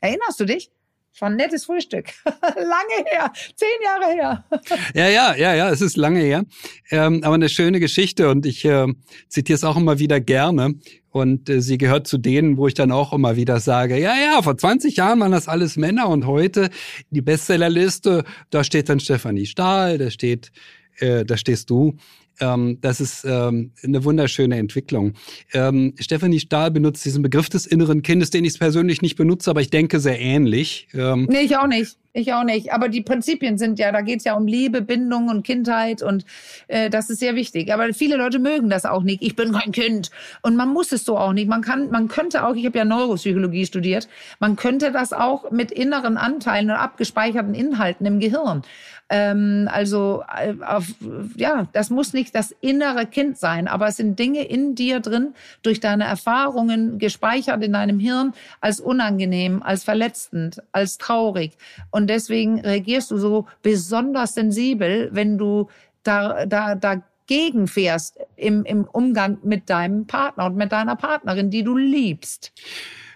Erinnerst 0.00 0.38
du 0.38 0.44
dich? 0.44 0.70
War 1.18 1.28
ein 1.28 1.36
nettes 1.36 1.66
Frühstück. 1.66 2.06
lange 2.24 3.04
her. 3.10 3.32
Zehn 3.54 3.68
Jahre 3.84 4.12
her. 4.12 4.44
ja, 4.94 5.08
ja, 5.08 5.34
ja, 5.34 5.54
ja, 5.54 5.70
es 5.70 5.80
ist 5.80 5.96
lange 5.96 6.20
her. 6.20 6.44
Ähm, 6.90 7.22
aber 7.22 7.34
eine 7.34 7.48
schöne 7.48 7.80
Geschichte 7.80 8.30
und 8.30 8.46
ich 8.46 8.64
äh, 8.64 8.86
zitiere 9.28 9.56
es 9.56 9.64
auch 9.64 9.76
immer 9.76 9.98
wieder 9.98 10.20
gerne. 10.20 10.74
Und 11.10 11.50
äh, 11.50 11.60
sie 11.60 11.76
gehört 11.76 12.06
zu 12.06 12.16
denen, 12.16 12.56
wo 12.56 12.66
ich 12.66 12.74
dann 12.74 12.90
auch 12.90 13.12
immer 13.12 13.36
wieder 13.36 13.60
sage, 13.60 13.98
ja, 13.98 14.14
ja, 14.16 14.40
vor 14.42 14.56
20 14.56 14.96
Jahren 14.96 15.20
waren 15.20 15.32
das 15.32 15.46
alles 15.46 15.76
Männer 15.76 16.08
und 16.08 16.26
heute 16.26 16.70
die 17.10 17.20
Bestsellerliste, 17.20 18.24
da 18.50 18.64
steht 18.64 18.88
dann 18.88 18.98
Stefanie 18.98 19.46
Stahl, 19.46 19.98
da 19.98 20.10
steht, 20.10 20.50
äh, 20.98 21.24
da 21.24 21.36
stehst 21.36 21.68
du. 21.68 21.96
Ähm, 22.40 22.78
das 22.80 23.00
ist 23.00 23.24
ähm, 23.24 23.72
eine 23.82 24.04
wunderschöne 24.04 24.56
Entwicklung. 24.56 25.14
Ähm, 25.52 25.94
Stephanie 25.98 26.40
Stahl 26.40 26.70
benutzt 26.70 27.04
diesen 27.04 27.22
Begriff 27.22 27.48
des 27.48 27.66
inneren 27.66 28.02
Kindes, 28.02 28.30
den 28.30 28.44
ich 28.44 28.58
persönlich 28.58 29.02
nicht 29.02 29.16
benutze, 29.16 29.50
aber 29.50 29.60
ich 29.60 29.70
denke 29.70 30.00
sehr 30.00 30.20
ähnlich. 30.20 30.88
Ähm, 30.94 31.28
nee, 31.30 31.40
ich 31.40 31.56
auch 31.56 31.66
nicht. 31.66 31.96
Ich 32.14 32.30
auch 32.34 32.44
nicht. 32.44 32.72
Aber 32.72 32.90
die 32.90 33.00
Prinzipien 33.00 33.56
sind 33.56 33.78
ja, 33.78 33.90
da 33.90 34.02
geht's 34.02 34.24
ja 34.24 34.34
um 34.34 34.46
Liebe, 34.46 34.82
Bindung 34.82 35.28
und 35.28 35.46
Kindheit 35.46 36.02
und 36.02 36.26
äh, 36.68 36.90
das 36.90 37.08
ist 37.08 37.20
sehr 37.20 37.34
wichtig. 37.36 37.72
Aber 37.72 37.94
viele 37.94 38.16
Leute 38.16 38.38
mögen 38.38 38.68
das 38.68 38.84
auch 38.84 39.02
nicht. 39.02 39.22
Ich 39.22 39.34
bin 39.34 39.52
kein 39.52 39.72
Kind. 39.72 40.10
Und 40.42 40.54
man 40.54 40.68
muss 40.68 40.92
es 40.92 41.06
so 41.06 41.16
auch 41.16 41.32
nicht. 41.32 41.48
Man 41.48 41.62
kann, 41.62 41.90
man 41.90 42.08
könnte 42.08 42.46
auch, 42.46 42.54
ich 42.54 42.66
habe 42.66 42.76
ja 42.76 42.84
Neuropsychologie 42.84 43.64
studiert, 43.64 44.08
man 44.40 44.56
könnte 44.56 44.92
das 44.92 45.14
auch 45.14 45.50
mit 45.50 45.70
inneren 45.70 46.18
Anteilen 46.18 46.70
und 46.70 46.76
abgespeicherten 46.76 47.54
Inhalten 47.54 48.04
im 48.04 48.20
Gehirn. 48.20 48.62
Ähm, 49.12 49.68
also 49.70 50.24
äh, 50.34 50.54
auf, 50.64 50.86
ja, 51.36 51.68
das 51.74 51.90
muss 51.90 52.14
nicht 52.14 52.34
das 52.34 52.54
innere 52.62 53.04
Kind 53.04 53.36
sein, 53.36 53.68
aber 53.68 53.88
es 53.88 53.98
sind 53.98 54.18
Dinge 54.18 54.42
in 54.42 54.74
dir 54.74 55.00
drin, 55.00 55.34
durch 55.62 55.80
deine 55.80 56.04
Erfahrungen 56.04 56.98
gespeichert 56.98 57.62
in 57.62 57.74
deinem 57.74 57.98
Hirn 57.98 58.32
als 58.62 58.80
unangenehm, 58.80 59.62
als 59.62 59.84
verletzend, 59.84 60.62
als 60.72 60.96
traurig. 60.96 61.58
Und 61.90 62.01
deswegen 62.06 62.60
reagierst 62.60 63.10
du 63.10 63.18
so 63.18 63.46
besonders 63.62 64.34
sensibel, 64.34 65.08
wenn 65.12 65.38
du 65.38 65.68
da, 66.02 66.46
da, 66.46 66.74
dagegen 66.74 67.66
fährst 67.66 68.18
im, 68.36 68.64
im 68.64 68.84
Umgang 68.84 69.38
mit 69.42 69.70
deinem 69.70 70.06
Partner 70.06 70.46
und 70.46 70.56
mit 70.56 70.72
deiner 70.72 70.96
Partnerin, 70.96 71.50
die 71.50 71.62
du 71.62 71.76
liebst. 71.76 72.52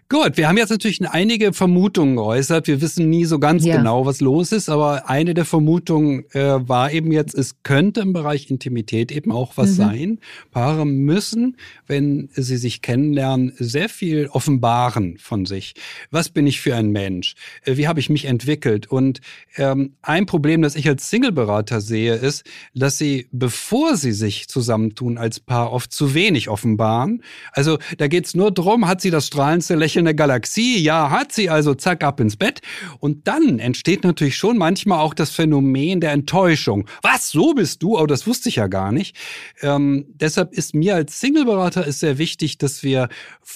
Gut, 0.08 0.36
wir 0.36 0.46
haben 0.46 0.56
jetzt 0.56 0.70
natürlich 0.70 1.04
einige 1.10 1.52
Vermutungen 1.52 2.14
geäußert. 2.14 2.68
Wir 2.68 2.80
wissen 2.80 3.10
nie 3.10 3.24
so 3.24 3.40
ganz 3.40 3.64
ja. 3.64 3.76
genau, 3.76 4.06
was 4.06 4.20
los 4.20 4.52
ist, 4.52 4.68
aber 4.68 5.10
eine 5.10 5.34
der 5.34 5.44
Vermutungen 5.44 6.24
äh, 6.30 6.68
war 6.68 6.92
eben 6.92 7.10
jetzt, 7.10 7.34
es 7.34 7.64
könnte 7.64 8.02
im 8.02 8.12
Bereich 8.12 8.48
Intimität 8.48 9.10
eben 9.10 9.32
auch 9.32 9.56
was 9.56 9.70
mhm. 9.70 9.74
sein. 9.74 10.18
Paare 10.52 10.86
müssen, 10.86 11.56
wenn 11.88 12.28
sie 12.34 12.56
sich 12.56 12.82
kennenlernen, 12.82 13.52
sehr 13.58 13.88
viel 13.88 14.28
offenbaren 14.28 15.18
von 15.18 15.44
sich. 15.44 15.74
Was 16.12 16.28
bin 16.28 16.46
ich 16.46 16.60
für 16.60 16.76
ein 16.76 16.90
Mensch? 16.90 17.34
Äh, 17.64 17.76
wie 17.76 17.88
habe 17.88 17.98
ich 17.98 18.08
mich 18.08 18.26
entwickelt? 18.26 18.86
Und 18.86 19.20
ähm, 19.56 19.96
ein 20.02 20.26
Problem, 20.26 20.62
das 20.62 20.76
ich 20.76 20.86
als 20.86 21.10
Singleberater 21.10 21.80
sehe, 21.80 22.14
ist, 22.14 22.44
dass 22.76 22.96
sie, 22.96 23.26
bevor 23.32 23.96
sie 23.96 24.12
sich 24.12 24.46
zusammentun 24.46 25.18
als 25.18 25.40
Paar, 25.40 25.72
oft 25.72 25.92
zu 25.92 26.14
wenig 26.14 26.48
offenbaren. 26.48 27.24
Also 27.50 27.78
da 27.98 28.06
geht's 28.06 28.36
nur 28.36 28.52
drum, 28.52 28.86
hat 28.86 29.00
sie 29.00 29.10
das 29.10 29.26
strahlendste 29.26 29.74
Lächeln 29.74 29.95
lächelnde 29.96 30.14
Galaxie. 30.14 30.78
Ja, 30.78 31.10
hat 31.10 31.32
sie 31.32 31.48
also 31.48 31.74
zack 31.74 32.04
ab 32.04 32.20
ins 32.20 32.36
Bett. 32.36 32.60
Und 33.00 33.26
dann 33.26 33.58
entsteht 33.58 34.04
natürlich 34.04 34.36
schon 34.36 34.58
manchmal 34.58 35.00
auch 35.00 35.14
das 35.14 35.30
Phänomen 35.30 36.00
der 36.00 36.12
Enttäuschung. 36.12 36.86
Was, 37.02 37.30
so 37.30 37.54
bist 37.54 37.82
du? 37.82 37.98
Oh, 37.98 38.06
das 38.06 38.26
wusste 38.26 38.48
ich 38.48 38.56
ja 38.56 38.66
gar 38.66 38.92
nicht. 38.92 39.16
Ähm, 39.62 40.06
deshalb 40.08 40.52
ist 40.52 40.74
mir 40.74 40.94
als 40.94 41.20
Singleberater 41.20 41.86
ist 41.86 42.00
sehr 42.00 42.18
wichtig, 42.18 42.58
dass 42.58 42.82
wir, 42.82 43.08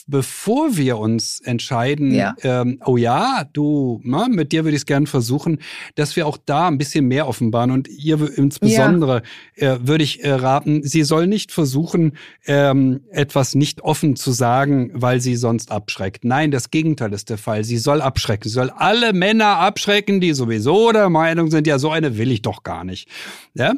bevor 0.06 0.76
wir 0.76 0.98
uns 0.98 1.40
entscheiden, 1.40 2.12
ja. 2.14 2.34
Ähm, 2.42 2.80
oh 2.84 2.96
ja, 2.96 3.44
du, 3.52 4.00
na, 4.02 4.28
mit 4.28 4.52
dir 4.52 4.64
würde 4.64 4.76
ich 4.76 4.82
es 4.82 4.86
gern 4.86 5.06
versuchen, 5.06 5.58
dass 5.94 6.16
wir 6.16 6.26
auch 6.26 6.38
da 6.38 6.68
ein 6.68 6.78
bisschen 6.78 7.06
mehr 7.06 7.28
offenbaren. 7.28 7.70
Und 7.70 7.88
ihr 7.88 8.18
insbesondere 8.36 9.22
ja. 9.56 9.74
äh, 9.74 9.86
würde 9.86 10.04
ich 10.04 10.24
äh, 10.24 10.32
raten, 10.32 10.82
sie 10.82 11.02
soll 11.02 11.26
nicht 11.26 11.52
versuchen, 11.52 12.12
ähm, 12.46 13.00
etwas 13.10 13.54
nicht 13.54 13.82
offen 13.82 14.16
zu 14.16 14.32
sagen, 14.32 14.90
weil 14.94 15.20
sie 15.20 15.36
sonst 15.36 15.70
abschreckt. 15.70 16.24
Nein, 16.30 16.52
das 16.52 16.70
Gegenteil 16.70 17.12
ist 17.12 17.28
der 17.28 17.38
Fall. 17.38 17.64
Sie 17.64 17.76
soll 17.76 18.00
abschrecken. 18.00 18.48
Sie 18.48 18.54
soll 18.54 18.70
alle 18.70 19.12
Männer 19.12 19.56
abschrecken, 19.56 20.20
die 20.20 20.32
sowieso 20.32 20.92
der 20.92 21.10
Meinung 21.10 21.50
sind, 21.50 21.66
ja, 21.66 21.80
so 21.80 21.90
eine 21.90 22.18
will 22.18 22.30
ich 22.30 22.40
doch 22.40 22.62
gar 22.62 22.84
nicht. 22.84 23.08
Ja? 23.54 23.74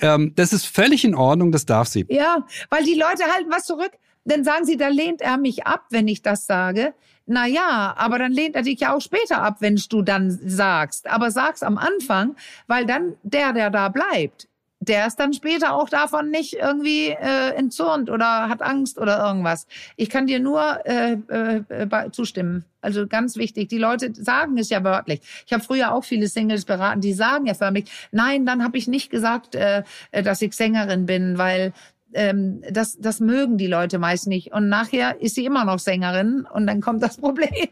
Ähm, 0.00 0.32
das 0.36 0.52
ist 0.52 0.66
völlig 0.66 1.04
in 1.04 1.16
Ordnung, 1.16 1.50
das 1.50 1.66
darf 1.66 1.88
sie. 1.88 2.06
Ja, 2.08 2.46
weil 2.70 2.84
die 2.84 2.94
Leute 2.94 3.24
halten 3.34 3.50
was 3.50 3.64
zurück. 3.64 3.90
Dann 4.24 4.44
sagen 4.44 4.64
sie, 4.66 4.76
da 4.76 4.86
lehnt 4.86 5.20
er 5.20 5.36
mich 5.36 5.66
ab, 5.66 5.86
wenn 5.90 6.06
ich 6.06 6.22
das 6.22 6.46
sage. 6.46 6.94
Na 7.26 7.44
ja, 7.48 7.92
aber 7.98 8.20
dann 8.20 8.30
lehnt 8.30 8.54
er 8.54 8.62
dich 8.62 8.78
ja 8.78 8.94
auch 8.94 9.00
später 9.00 9.42
ab, 9.42 9.56
wenn 9.58 9.74
du 9.88 10.02
dann 10.02 10.30
sagst. 10.30 11.08
Aber 11.08 11.32
sag's 11.32 11.64
am 11.64 11.76
Anfang, 11.76 12.36
weil 12.68 12.86
dann 12.86 13.14
der, 13.24 13.52
der 13.52 13.70
da 13.70 13.88
bleibt, 13.88 14.46
der 14.88 15.06
ist 15.06 15.16
dann 15.16 15.32
später 15.32 15.74
auch 15.74 15.88
davon 15.88 16.30
nicht 16.30 16.54
irgendwie 16.54 17.08
äh, 17.08 17.54
entzürnt 17.56 18.10
oder 18.10 18.48
hat 18.48 18.62
Angst 18.62 18.98
oder 18.98 19.18
irgendwas. 19.24 19.66
Ich 19.96 20.10
kann 20.10 20.26
dir 20.26 20.40
nur 20.40 20.86
äh, 20.86 21.12
äh, 21.28 22.10
zustimmen. 22.12 22.64
Also 22.80 23.06
ganz 23.06 23.36
wichtig. 23.36 23.68
Die 23.68 23.78
Leute 23.78 24.12
sagen 24.14 24.58
es 24.58 24.70
ja 24.70 24.84
wörtlich. 24.84 25.20
Ich 25.46 25.52
habe 25.52 25.62
früher 25.62 25.92
auch 25.92 26.04
viele 26.04 26.28
Singles 26.28 26.64
beraten, 26.64 27.00
die 27.00 27.14
sagen 27.14 27.46
ja 27.46 27.54
förmlich, 27.54 27.90
nein, 28.12 28.46
dann 28.46 28.62
habe 28.62 28.78
ich 28.78 28.86
nicht 28.86 29.10
gesagt, 29.10 29.54
äh, 29.54 29.82
dass 30.12 30.42
ich 30.42 30.54
Sängerin 30.54 31.06
bin, 31.06 31.38
weil 31.38 31.72
ähm, 32.14 32.62
das, 32.70 32.98
das 32.98 33.20
mögen 33.20 33.58
die 33.58 33.66
Leute 33.66 33.98
meist 33.98 34.26
nicht. 34.26 34.52
Und 34.52 34.68
nachher 34.68 35.20
ist 35.20 35.34
sie 35.34 35.44
immer 35.44 35.64
noch 35.64 35.78
Sängerin 35.78 36.46
und 36.52 36.66
dann 36.66 36.80
kommt 36.80 37.02
das 37.02 37.16
Problem. 37.20 37.68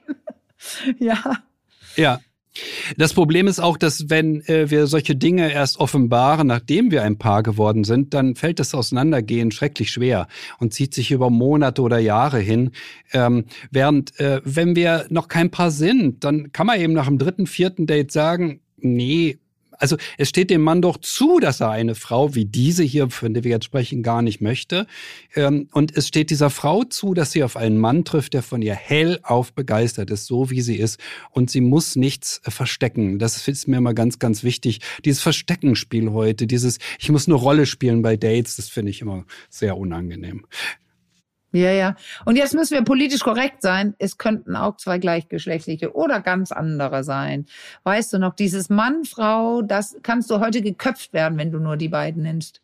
ja. 0.99 1.23
Ja, 1.97 2.21
das 2.97 3.15
Problem 3.15 3.47
ist 3.49 3.61
auch, 3.61 3.77
dass 3.77 4.11
wenn 4.11 4.41
äh, 4.43 4.71
wir 4.71 4.87
solche 4.87 5.17
Dinge 5.17 5.53
erst 5.53 5.79
offenbaren, 5.79 6.47
nachdem 6.47 6.91
wir 6.91 7.03
ein 7.03 7.19
Paar 7.19 7.43
geworden 7.43 7.85
sind, 7.85 8.15
dann 8.15 8.37
fällt 8.37 8.61
das 8.61 8.75
Auseinandergehen 8.75 9.51
schrecklich 9.51 9.91
schwer 9.91 10.29
und 10.59 10.73
zieht 10.73 10.95
sich 10.95 11.11
über 11.11 11.31
Monate 11.31 11.83
oder 11.83 11.99
Jahre 11.99 12.39
hin. 12.39 12.71
Ähm, 13.13 13.47
während 13.71 14.19
äh, 14.21 14.41
wenn 14.45 14.77
wir 14.77 15.07
noch 15.11 15.29
kein 15.29 15.51
Paar 15.51 15.71
sind, 15.71 16.23
dann 16.25 16.53
kann 16.53 16.67
man 16.67 16.81
eben 16.81 16.93
nach 16.93 17.07
dem 17.07 17.19
dritten, 17.19 17.47
vierten 17.47 17.87
Date 17.87 18.13
sagen, 18.13 18.61
nee, 18.77 19.39
Also 19.79 19.97
es 20.19 20.29
steht 20.29 20.51
dem 20.51 20.63
Mann 20.63 20.83
doch 20.83 20.97
zu, 20.99 21.41
dass 21.41 21.61
er 21.61 21.71
eine 21.71 21.95
Frau 21.95 22.35
wie 22.35 22.45
diese 22.45 22.83
hier, 22.83 23.11
von 23.11 23.35
der 23.35 23.45
wir 23.45 23.53
jetzt 23.53 23.65
sprechen, 23.65 24.03
gar 24.03 24.23
nicht 24.23 24.41
möchte. 24.41 24.87
Ähm, 25.35 25.69
und 25.73 25.97
es 25.97 26.09
steht 26.09 26.31
dieser 26.31 26.51
Frau 26.51 26.85
zu, 26.85 27.15
dass 27.15 27.33
sie 27.33 27.43
auf 27.43 27.57
einen 27.57 27.79
Mann 27.79 28.05
trifft, 28.05 28.35
der 28.35 28.43
von 28.43 28.63
ihr 28.63 28.75
hellauf 28.75 29.53
begeistert 29.53 30.11
ist, 30.11 30.27
so 30.27 30.51
wie 30.51 30.61
sie 30.61 30.77
ist. 30.77 31.01
Und 31.31 31.51
sie 31.51 31.61
muss 31.61 31.97
nichts 31.97 32.41
verstecken. 32.45 33.19
Das 33.19 33.47
ist 33.49 33.69
mir 33.69 33.79
immer 33.79 33.95
ganz, 33.95 34.19
ganz 34.19 34.45
wichtig. 34.45 34.81
Dieses 35.05 35.23
Versteckenspiel 35.23 36.13
heute, 36.13 36.47
dieses, 36.47 36.79
ich 36.99 37.11
muss 37.11 37.27
eine 37.27 37.35
Rolle 37.35 37.67
spielen 37.67 38.03
bei 38.03 38.17
Dates, 38.17 38.57
das 38.57 38.69
finde 38.69 38.91
ich 38.91 39.01
immer 39.01 39.25
sehr 39.49 39.77
unangenehm. 39.77 40.47
Ja, 41.55 41.71
ja. 41.71 41.95
Und 42.25 42.35
jetzt 42.35 42.53
müssen 42.53 42.75
wir 42.75 42.83
politisch 42.83 43.21
korrekt 43.21 43.63
sein. 43.63 43.95
Es 43.99 44.19
könnten 44.19 44.57
auch 44.57 44.77
zwei 44.77 44.99
gleichgeschlechtliche 44.99 45.95
oder 45.95 46.21
ganz 46.21 46.51
andere 46.51 47.05
sein. 47.05 47.47
Weißt 47.85 48.13
du 48.13 48.19
noch, 48.19 48.35
dieses 48.35 48.71
Mann, 48.71 49.05
Frau, 49.05 49.63
das 49.63 49.97
kannst 50.03 50.31
du 50.31 50.41
heute 50.41 50.63
geköpft 50.63 51.13
werden, 51.13 51.39
wenn 51.39 51.53
du 51.53 51.61
nur 51.61 51.77
die 51.77 51.89
beiden 51.89 52.25
nennst. 52.25 52.61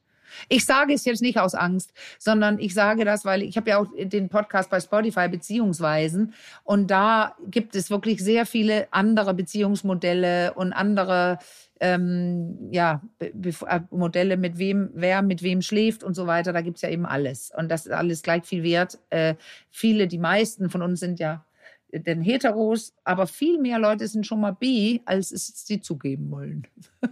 Ich 0.48 0.64
sage 0.64 0.92
es 0.92 1.04
jetzt 1.04 1.22
nicht 1.22 1.38
aus 1.38 1.54
Angst, 1.54 1.92
sondern 2.18 2.58
ich 2.58 2.74
sage 2.74 3.04
das, 3.04 3.24
weil 3.24 3.42
ich 3.42 3.56
habe 3.56 3.70
ja 3.70 3.78
auch 3.78 3.86
den 3.96 4.28
Podcast 4.28 4.70
bei 4.70 4.80
Spotify 4.80 5.28
Beziehungsweisen 5.28 6.34
und 6.64 6.90
da 6.90 7.36
gibt 7.48 7.76
es 7.76 7.90
wirklich 7.90 8.22
sehr 8.22 8.44
viele 8.44 8.88
andere 8.90 9.34
Beziehungsmodelle 9.34 10.54
und 10.54 10.72
andere 10.72 11.38
ähm, 11.80 12.68
ja, 12.70 13.02
äh, 13.18 13.80
Modelle, 13.90 14.36
mit 14.36 14.58
wem, 14.58 14.90
wer 14.94 15.22
mit 15.22 15.42
wem 15.42 15.62
schläft 15.62 16.04
und 16.04 16.14
so 16.14 16.26
weiter. 16.26 16.52
Da 16.52 16.60
gibt's 16.60 16.82
ja 16.82 16.90
eben 16.90 17.06
alles. 17.06 17.52
Und 17.56 17.70
das 17.70 17.86
ist 17.86 17.92
alles 17.92 18.22
gleich 18.22 18.44
viel 18.44 18.62
wert. 18.62 18.98
Äh, 19.08 19.34
viele, 19.70 20.06
die 20.06 20.18
meisten 20.18 20.70
von 20.70 20.82
uns 20.82 21.00
sind 21.00 21.18
ja 21.18 21.44
denn 21.92 22.22
Heteros, 22.22 22.92
aber 23.04 23.26
viel 23.26 23.58
mehr 23.58 23.78
Leute 23.78 24.06
sind 24.06 24.26
schon 24.26 24.40
mal 24.40 24.52
bi, 24.52 25.02
als 25.04 25.32
es 25.32 25.66
sie 25.66 25.80
zugeben 25.80 26.30
wollen. 26.30 26.66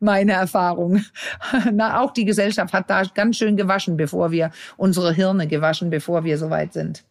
Meine 0.00 0.32
Erfahrung. 0.32 1.04
Na, 1.72 2.00
auch 2.00 2.12
die 2.12 2.24
Gesellschaft 2.24 2.74
hat 2.74 2.90
da 2.90 3.02
ganz 3.04 3.36
schön 3.36 3.56
gewaschen, 3.56 3.96
bevor 3.96 4.30
wir 4.30 4.50
unsere 4.76 5.12
Hirne 5.14 5.46
gewaschen, 5.46 5.90
bevor 5.90 6.24
wir 6.24 6.36
soweit 6.38 6.72
sind. 6.72 7.04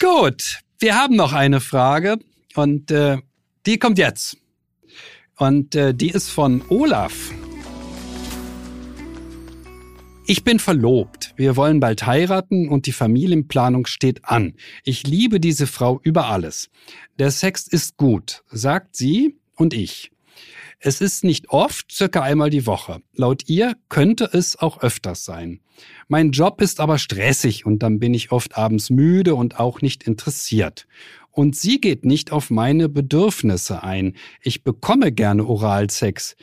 Gut, 0.00 0.60
wir 0.80 0.96
haben 0.96 1.16
noch 1.16 1.32
eine 1.32 1.60
Frage 1.60 2.18
und 2.56 2.90
äh, 2.90 3.18
die 3.66 3.78
kommt 3.78 3.98
jetzt. 3.98 4.36
Und 5.36 5.74
äh, 5.74 5.94
die 5.94 6.10
ist 6.10 6.30
von 6.30 6.62
Olaf. 6.68 7.32
Ich 10.26 10.42
bin 10.42 10.58
verlobt. 10.58 11.34
Wir 11.36 11.56
wollen 11.56 11.80
bald 11.80 12.06
heiraten 12.06 12.68
und 12.68 12.86
die 12.86 12.92
Familienplanung 12.92 13.84
steht 13.86 14.24
an. 14.24 14.54
Ich 14.82 15.06
liebe 15.06 15.38
diese 15.38 15.66
Frau 15.66 16.00
über 16.02 16.28
alles. 16.28 16.70
Der 17.18 17.30
Sex 17.30 17.66
ist 17.66 17.98
gut, 17.98 18.42
sagt 18.50 18.96
sie 18.96 19.36
und 19.54 19.74
ich. 19.74 20.12
Es 20.78 21.00
ist 21.00 21.24
nicht 21.24 21.50
oft, 21.50 21.92
circa 21.92 22.22
einmal 22.22 22.50
die 22.50 22.66
Woche. 22.66 23.00
Laut 23.14 23.48
ihr 23.48 23.74
könnte 23.88 24.28
es 24.32 24.56
auch 24.56 24.82
öfters 24.82 25.24
sein. 25.24 25.60
Mein 26.08 26.30
Job 26.30 26.60
ist 26.60 26.80
aber 26.80 26.98
stressig 26.98 27.66
und 27.66 27.82
dann 27.82 27.98
bin 27.98 28.14
ich 28.14 28.32
oft 28.32 28.56
abends 28.56 28.90
müde 28.90 29.34
und 29.34 29.58
auch 29.58 29.80
nicht 29.80 30.04
interessiert. 30.04 30.86
Und 31.34 31.56
sie 31.56 31.80
geht 31.80 32.04
nicht 32.04 32.30
auf 32.30 32.48
meine 32.50 32.88
Bedürfnisse 32.88 33.82
ein. 33.82 34.14
Ich 34.40 34.62
bekomme 34.62 35.10
gerne 35.10 35.44
Oralsex, 35.44 36.36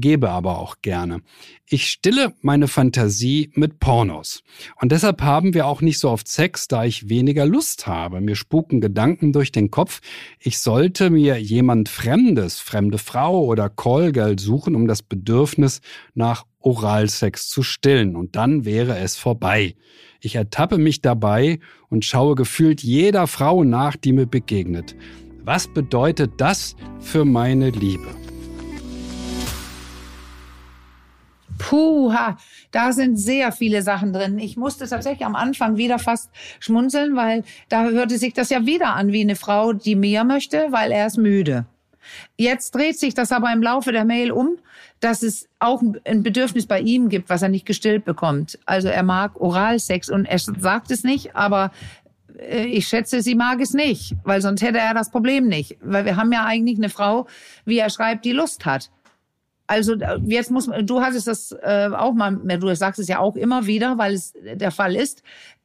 gebe 0.00 0.30
aber 0.30 0.58
auch 0.58 0.76
gerne. 0.82 1.20
Ich 1.66 1.88
stille 1.88 2.34
meine 2.40 2.68
Fantasie 2.68 3.50
mit 3.54 3.78
Pornos. 3.78 4.42
Und 4.80 4.92
deshalb 4.92 5.22
haben 5.22 5.54
wir 5.54 5.66
auch 5.66 5.80
nicht 5.80 5.98
so 5.98 6.10
oft 6.10 6.28
Sex, 6.28 6.68
da 6.68 6.84
ich 6.84 7.08
weniger 7.08 7.44
Lust 7.44 7.86
habe. 7.86 8.20
Mir 8.20 8.36
spuken 8.36 8.80
Gedanken 8.80 9.32
durch 9.32 9.52
den 9.52 9.70
Kopf, 9.70 10.00
ich 10.38 10.58
sollte 10.58 11.10
mir 11.10 11.40
jemand 11.40 11.88
Fremdes, 11.88 12.60
fremde 12.60 12.98
Frau 12.98 13.44
oder 13.44 13.68
Callgirl 13.68 14.38
suchen, 14.38 14.74
um 14.74 14.86
das 14.86 15.02
Bedürfnis 15.02 15.80
nach 16.14 16.46
Oralsex 16.60 17.48
zu 17.48 17.62
stillen. 17.62 18.16
Und 18.16 18.36
dann 18.36 18.64
wäre 18.64 18.98
es 18.98 19.16
vorbei. 19.16 19.74
Ich 20.20 20.34
ertappe 20.34 20.78
mich 20.78 21.00
dabei 21.00 21.60
und 21.88 22.04
schaue 22.04 22.34
gefühlt 22.34 22.82
jeder 22.82 23.26
Frau 23.26 23.64
nach, 23.64 23.96
die 23.96 24.12
mir 24.12 24.26
begegnet. 24.26 24.96
Was 25.44 25.68
bedeutet 25.68 26.32
das 26.38 26.76
für 27.00 27.24
meine 27.24 27.70
Liebe? 27.70 28.27
Puha, 31.68 32.38
da 32.70 32.92
sind 32.92 33.18
sehr 33.18 33.52
viele 33.52 33.82
Sachen 33.82 34.14
drin. 34.14 34.38
Ich 34.38 34.56
musste 34.56 34.88
tatsächlich 34.88 35.26
am 35.26 35.36
Anfang 35.36 35.76
wieder 35.76 35.98
fast 35.98 36.30
schmunzeln, 36.60 37.14
weil 37.14 37.44
da 37.68 37.84
hörte 37.90 38.16
sich 38.16 38.32
das 38.32 38.48
ja 38.48 38.64
wieder 38.64 38.94
an 38.94 39.12
wie 39.12 39.20
eine 39.20 39.36
Frau, 39.36 39.74
die 39.74 39.94
mehr 39.94 40.24
möchte, 40.24 40.68
weil 40.70 40.92
er 40.92 41.06
ist 41.06 41.18
müde. 41.18 41.66
Jetzt 42.38 42.74
dreht 42.74 42.98
sich 42.98 43.12
das 43.12 43.32
aber 43.32 43.52
im 43.52 43.62
Laufe 43.62 43.92
der 43.92 44.06
Mail 44.06 44.32
um, 44.32 44.56
dass 45.00 45.22
es 45.22 45.46
auch 45.58 45.82
ein 46.06 46.22
Bedürfnis 46.22 46.64
bei 46.64 46.80
ihm 46.80 47.10
gibt, 47.10 47.28
was 47.28 47.42
er 47.42 47.50
nicht 47.50 47.66
gestillt 47.66 48.06
bekommt. 48.06 48.58
Also 48.64 48.88
er 48.88 49.02
mag 49.02 49.38
Oralsex 49.38 50.08
und 50.08 50.24
er 50.24 50.38
sagt 50.38 50.90
es 50.90 51.04
nicht, 51.04 51.36
aber 51.36 51.70
äh, 52.38 52.64
ich 52.64 52.88
schätze, 52.88 53.20
sie 53.20 53.34
mag 53.34 53.60
es 53.60 53.74
nicht, 53.74 54.14
weil 54.24 54.40
sonst 54.40 54.62
hätte 54.62 54.78
er 54.78 54.94
das 54.94 55.10
Problem 55.10 55.48
nicht. 55.48 55.76
Weil 55.82 56.06
wir 56.06 56.16
haben 56.16 56.32
ja 56.32 56.46
eigentlich 56.46 56.78
eine 56.78 56.88
Frau, 56.88 57.26
wie 57.66 57.78
er 57.78 57.90
schreibt, 57.90 58.24
die 58.24 58.32
Lust 58.32 58.64
hat. 58.64 58.90
Also 59.68 59.94
äh, 59.94 60.18
jetzt 60.26 60.50
muss 60.50 60.66
man, 60.66 60.84
du 60.86 61.00
hattest 61.00 61.28
das 61.28 61.52
äh, 61.62 61.90
auch 61.92 62.14
mal, 62.14 62.34
du 62.34 62.74
sagst 62.74 62.98
es 62.98 63.06
ja 63.06 63.20
auch 63.20 63.36
immer 63.36 63.66
wieder, 63.66 63.98
weil 63.98 64.14
es 64.14 64.32
der 64.42 64.72
Fall 64.72 64.96
ist. 64.96 65.22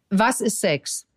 Was 0.10 0.42
ist 0.42 0.60
Sex? 0.60 1.08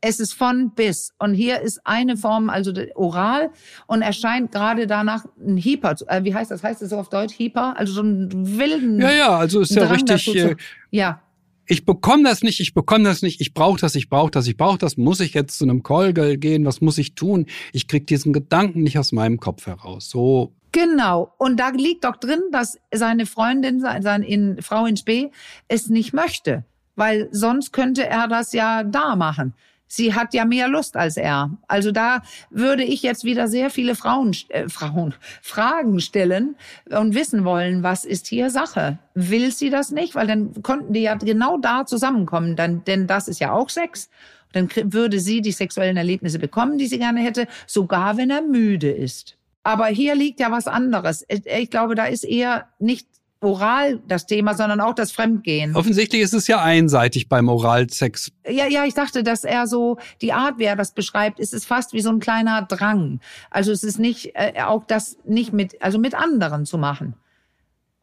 Es 0.00 0.18
ist 0.18 0.32
von 0.32 0.72
bis. 0.74 1.12
Und 1.18 1.34
hier 1.34 1.60
ist 1.60 1.80
eine 1.84 2.16
Form, 2.16 2.50
also 2.50 2.72
oral, 2.96 3.50
und 3.86 4.02
erscheint 4.02 4.50
gerade 4.50 4.88
danach 4.88 5.26
ein 5.38 5.58
Hyper. 5.58 5.94
Äh, 6.08 6.24
wie 6.24 6.34
heißt 6.34 6.50
das? 6.50 6.64
Heißt 6.64 6.82
das 6.82 6.90
so 6.90 6.96
auf 6.96 7.08
Deutsch? 7.08 7.38
Hyper? 7.38 7.76
Also 7.76 7.92
so 7.92 8.00
einen 8.00 8.58
wilden. 8.58 9.00
Ja, 9.00 9.12
ja, 9.12 9.36
also 9.36 9.60
ist 9.60 9.74
ja 9.74 9.84
richtig. 9.84 10.34
Äh, 10.34 10.56
ja. 10.90 11.22
Ich 11.66 11.84
bekomme 11.84 12.24
das 12.24 12.42
nicht, 12.42 12.58
ich 12.58 12.74
bekomme 12.74 13.04
das 13.04 13.22
nicht, 13.22 13.40
ich 13.40 13.54
brauche 13.54 13.78
das, 13.78 13.94
ich 13.94 14.08
brauche 14.08 14.32
das, 14.32 14.48
ich 14.48 14.56
brauche 14.56 14.78
das. 14.78 14.96
Muss 14.96 15.20
ich 15.20 15.34
jetzt 15.34 15.58
zu 15.58 15.64
einem 15.64 15.84
Callgirl 15.84 16.36
gehen? 16.38 16.64
Was 16.64 16.80
muss 16.80 16.98
ich 16.98 17.14
tun? 17.14 17.46
Ich 17.72 17.86
krieg 17.86 18.06
diesen 18.08 18.32
Gedanken 18.32 18.82
nicht 18.82 18.98
aus 18.98 19.12
meinem 19.12 19.38
Kopf 19.38 19.66
heraus. 19.66 20.10
So 20.10 20.52
Genau. 20.72 21.34
Und 21.36 21.60
da 21.60 21.68
liegt 21.68 22.04
doch 22.04 22.16
drin, 22.16 22.40
dass 22.50 22.78
seine 22.92 23.26
Freundin, 23.26 23.80
seine 23.80 24.26
in, 24.26 24.60
Frau 24.62 24.86
in 24.86 24.96
Spee, 24.96 25.30
es 25.68 25.88
nicht 25.88 26.14
möchte. 26.14 26.64
Weil 26.96 27.28
sonst 27.30 27.72
könnte 27.72 28.06
er 28.06 28.26
das 28.26 28.52
ja 28.52 28.82
da 28.82 29.14
machen. 29.16 29.54
Sie 29.86 30.14
hat 30.14 30.32
ja 30.32 30.46
mehr 30.46 30.68
Lust 30.68 30.96
als 30.96 31.18
er. 31.18 31.50
Also 31.68 31.92
da 31.92 32.22
würde 32.48 32.82
ich 32.82 33.02
jetzt 33.02 33.24
wieder 33.24 33.46
sehr 33.46 33.68
viele 33.68 33.94
Frauen, 33.94 34.34
äh, 34.48 34.70
Frauen 34.70 35.14
Fragen 35.42 36.00
stellen 36.00 36.56
und 36.88 37.14
wissen 37.14 37.44
wollen, 37.44 37.82
was 37.82 38.06
ist 38.06 38.26
hier 38.26 38.48
Sache? 38.48 38.98
Will 39.14 39.52
sie 39.52 39.68
das 39.68 39.90
nicht? 39.90 40.14
Weil 40.14 40.26
dann 40.26 40.62
konnten 40.62 40.94
die 40.94 41.02
ja 41.02 41.14
genau 41.16 41.58
da 41.58 41.84
zusammenkommen. 41.84 42.56
Dann, 42.56 42.82
denn 42.84 43.06
das 43.06 43.28
ist 43.28 43.38
ja 43.38 43.52
auch 43.52 43.68
Sex. 43.68 44.08
Dann 44.52 44.70
würde 44.84 45.20
sie 45.20 45.42
die 45.42 45.52
sexuellen 45.52 45.98
Erlebnisse 45.98 46.38
bekommen, 46.38 46.78
die 46.78 46.86
sie 46.86 46.98
gerne 46.98 47.20
hätte, 47.20 47.46
sogar 47.66 48.16
wenn 48.16 48.30
er 48.30 48.40
müde 48.40 48.90
ist. 48.90 49.36
Aber 49.62 49.86
hier 49.86 50.14
liegt 50.14 50.40
ja 50.40 50.50
was 50.50 50.66
anderes. 50.66 51.24
Ich 51.28 51.70
glaube, 51.70 51.94
da 51.94 52.06
ist 52.06 52.24
eher 52.24 52.68
nicht 52.78 53.06
oral 53.42 54.00
das 54.06 54.26
Thema, 54.26 54.54
sondern 54.54 54.80
auch 54.80 54.94
das 54.94 55.12
Fremdgehen. 55.12 55.74
Offensichtlich 55.76 56.22
ist 56.22 56.32
es 56.32 56.46
ja 56.46 56.62
einseitig 56.62 57.28
beim 57.28 57.48
Oralsex. 57.48 58.32
Ja, 58.48 58.66
ja, 58.66 58.84
ich 58.84 58.94
dachte, 58.94 59.22
dass 59.22 59.44
er 59.44 59.66
so 59.66 59.98
die 60.20 60.32
Art, 60.32 60.58
wie 60.58 60.64
er 60.64 60.76
das 60.76 60.92
beschreibt, 60.92 61.40
ist 61.40 61.52
es 61.52 61.64
fast 61.64 61.92
wie 61.92 62.00
so 62.00 62.10
ein 62.10 62.20
kleiner 62.20 62.62
Drang. 62.62 63.20
Also 63.50 63.72
es 63.72 63.82
ist 63.82 63.98
nicht 63.98 64.32
äh, 64.34 64.62
auch 64.62 64.84
das 64.84 65.18
nicht 65.24 65.52
mit, 65.52 65.82
also 65.82 65.98
mit 65.98 66.14
anderen 66.14 66.66
zu 66.66 66.78
machen. 66.78 67.14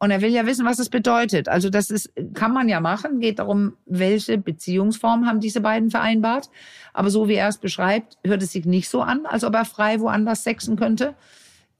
Und 0.02 0.10
er 0.10 0.22
will 0.22 0.30
ja 0.30 0.46
wissen, 0.46 0.64
was 0.64 0.78
es 0.78 0.88
bedeutet. 0.88 1.48
Also 1.48 1.68
das 1.68 1.90
ist, 1.90 2.10
kann 2.32 2.54
man 2.54 2.70
ja 2.70 2.80
machen. 2.80 3.20
Geht 3.20 3.38
darum, 3.38 3.74
welche 3.84 4.38
Beziehungsform 4.38 5.26
haben 5.26 5.40
diese 5.40 5.60
beiden 5.60 5.90
vereinbart. 5.90 6.48
Aber 6.94 7.10
so 7.10 7.28
wie 7.28 7.34
er 7.34 7.48
es 7.48 7.58
beschreibt, 7.58 8.16
hört 8.24 8.42
es 8.42 8.52
sich 8.52 8.64
nicht 8.64 8.88
so 8.88 9.02
an, 9.02 9.26
als 9.26 9.44
ob 9.44 9.54
er 9.54 9.66
frei 9.66 10.00
woanders 10.00 10.42
sexen 10.42 10.76
könnte. 10.76 11.14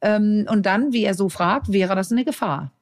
Ähm, 0.01 0.47
und 0.51 0.67
dann, 0.67 0.93
wie 0.93 1.05
er 1.05 1.15
so 1.15 1.29
fragt, 1.29 1.73
wäre 1.73 1.95
das 1.95 2.13
eine 2.13 2.25
Gefahr. 2.25 2.73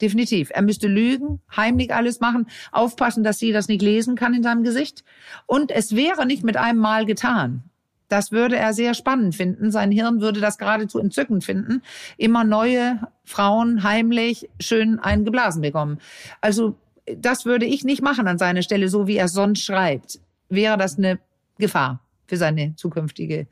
Definitiv. 0.00 0.50
Er 0.52 0.62
müsste 0.62 0.88
lügen, 0.88 1.40
heimlich 1.56 1.94
alles 1.94 2.20
machen, 2.20 2.46
aufpassen, 2.72 3.22
dass 3.22 3.38
sie 3.38 3.52
das 3.52 3.68
nicht 3.68 3.82
lesen 3.82 4.16
kann 4.16 4.34
in 4.34 4.42
seinem 4.42 4.64
Gesicht. 4.64 5.04
Und 5.46 5.70
es 5.70 5.94
wäre 5.94 6.26
nicht 6.26 6.42
mit 6.42 6.56
einem 6.56 6.80
Mal 6.80 7.06
getan. 7.06 7.62
Das 8.08 8.32
würde 8.32 8.56
er 8.56 8.74
sehr 8.74 8.94
spannend 8.94 9.34
finden. 9.34 9.70
Sein 9.70 9.90
Hirn 9.90 10.20
würde 10.20 10.40
das 10.40 10.58
geradezu 10.58 10.98
entzückend 10.98 11.44
finden. 11.44 11.82
Immer 12.18 12.44
neue 12.44 13.00
Frauen 13.24 13.84
heimlich 13.84 14.50
schön 14.60 14.98
eingeblasen 14.98 15.62
bekommen. 15.62 15.98
Also 16.40 16.76
das 17.16 17.46
würde 17.46 17.64
ich 17.64 17.84
nicht 17.84 18.02
machen 18.02 18.28
an 18.28 18.38
seiner 18.38 18.62
Stelle, 18.62 18.88
so 18.88 19.06
wie 19.06 19.16
er 19.16 19.28
sonst 19.28 19.64
schreibt. 19.64 20.20
Wäre 20.48 20.76
das 20.76 20.98
eine 20.98 21.20
Gefahr 21.58 22.00
für 22.26 22.36
seine 22.36 22.74
zukünftige 22.76 23.46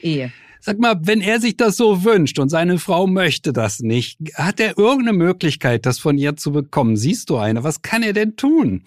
Ehe. 0.00 0.32
Sag 0.66 0.78
mal, 0.78 0.96
wenn 1.02 1.20
er 1.20 1.42
sich 1.42 1.58
das 1.58 1.76
so 1.76 2.04
wünscht 2.04 2.38
und 2.38 2.48
seine 2.48 2.78
Frau 2.78 3.06
möchte 3.06 3.52
das 3.52 3.80
nicht, 3.80 4.18
hat 4.34 4.60
er 4.60 4.78
irgendeine 4.78 5.12
Möglichkeit, 5.12 5.84
das 5.84 5.98
von 5.98 6.16
ihr 6.16 6.38
zu 6.38 6.52
bekommen? 6.52 6.96
Siehst 6.96 7.28
du 7.28 7.36
eine? 7.36 7.64
Was 7.64 7.82
kann 7.82 8.02
er 8.02 8.14
denn 8.14 8.36
tun? 8.36 8.82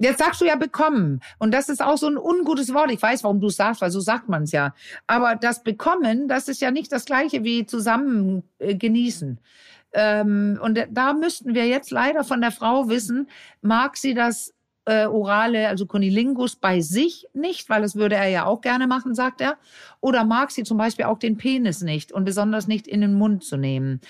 Jetzt 0.00 0.18
sagst 0.18 0.40
du 0.40 0.46
ja 0.46 0.56
bekommen. 0.56 1.20
Und 1.38 1.54
das 1.54 1.68
ist 1.68 1.80
auch 1.80 1.96
so 1.96 2.08
ein 2.08 2.16
ungutes 2.16 2.74
Wort. 2.74 2.90
Ich 2.90 3.00
weiß, 3.00 3.22
warum 3.22 3.40
du 3.40 3.46
es 3.46 3.54
sagst, 3.54 3.82
weil 3.82 3.92
so 3.92 4.00
sagt 4.00 4.28
man 4.28 4.42
es 4.42 4.50
ja. 4.50 4.74
Aber 5.06 5.36
das 5.36 5.62
Bekommen, 5.62 6.26
das 6.26 6.48
ist 6.48 6.60
ja 6.60 6.72
nicht 6.72 6.90
das 6.90 7.04
gleiche 7.04 7.44
wie 7.44 7.66
zusammen 7.66 8.42
äh, 8.58 8.74
genießen. 8.74 9.38
Ähm, 9.92 10.58
und 10.60 10.88
da 10.90 11.12
müssten 11.12 11.54
wir 11.54 11.68
jetzt 11.68 11.92
leider 11.92 12.24
von 12.24 12.40
der 12.40 12.50
Frau 12.50 12.88
wissen, 12.88 13.28
mag 13.62 13.96
sie 13.96 14.14
das 14.14 14.55
äh, 14.86 15.06
orale, 15.06 15.68
also 15.68 15.86
Kunilingus 15.86 16.56
bei 16.56 16.80
sich 16.80 17.26
nicht, 17.34 17.68
weil 17.68 17.82
das 17.82 17.96
würde 17.96 18.16
er 18.16 18.28
ja 18.28 18.46
auch 18.46 18.60
gerne 18.60 18.86
machen, 18.86 19.14
sagt 19.14 19.40
er. 19.40 19.56
Oder 20.00 20.24
mag 20.24 20.50
sie 20.50 20.62
zum 20.62 20.78
Beispiel 20.78 21.04
auch 21.04 21.18
den 21.18 21.36
Penis 21.36 21.82
nicht 21.82 22.12
und 22.12 22.24
besonders 22.24 22.66
nicht 22.66 22.86
in 22.86 23.00
den 23.00 23.14
Mund 23.14 23.44
zu 23.44 23.56
nehmen. 23.56 24.00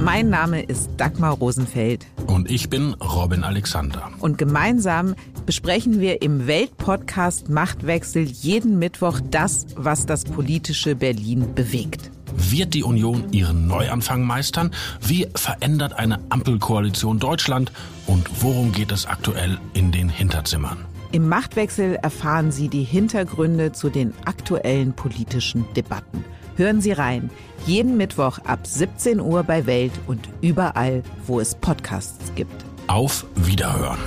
Mein 0.00 0.30
Name 0.30 0.62
ist 0.62 0.90
Dagmar 0.96 1.34
Rosenfeld. 1.34 2.06
Und 2.26 2.50
ich 2.50 2.70
bin 2.70 2.94
Robin 2.94 3.44
Alexander. 3.44 4.10
Und 4.20 4.38
gemeinsam 4.38 5.14
besprechen 5.44 6.00
wir 6.00 6.22
im 6.22 6.46
Weltpodcast 6.46 7.50
Machtwechsel 7.50 8.22
jeden 8.22 8.78
Mittwoch 8.78 9.20
das, 9.30 9.66
was 9.76 10.06
das 10.06 10.24
politische 10.24 10.94
Berlin 10.94 11.54
bewegt. 11.54 12.10
Wird 12.34 12.74
die 12.74 12.84
Union 12.84 13.32
ihren 13.32 13.66
Neuanfang 13.66 14.22
meistern? 14.22 14.72
Wie 15.00 15.28
verändert 15.34 15.94
eine 15.94 16.20
Ampelkoalition 16.28 17.18
Deutschland? 17.18 17.72
Und 18.06 18.28
worum 18.42 18.72
geht 18.72 18.92
es 18.92 19.06
aktuell 19.06 19.58
in 19.74 19.92
den 19.92 20.08
Hinterzimmern? 20.08 20.84
Im 21.12 21.28
Machtwechsel 21.28 21.96
erfahren 21.96 22.52
Sie 22.52 22.68
die 22.68 22.84
Hintergründe 22.84 23.72
zu 23.72 23.90
den 23.90 24.14
aktuellen 24.24 24.92
politischen 24.92 25.64
Debatten. 25.74 26.24
Hören 26.56 26.80
Sie 26.80 26.92
rein. 26.92 27.30
Jeden 27.66 27.96
Mittwoch 27.96 28.38
ab 28.44 28.66
17 28.66 29.20
Uhr 29.20 29.42
bei 29.42 29.66
Welt 29.66 29.92
und 30.06 30.28
überall, 30.40 31.02
wo 31.26 31.40
es 31.40 31.54
Podcasts 31.54 32.32
gibt. 32.34 32.64
Auf 32.86 33.26
Wiederhören. 33.34 33.98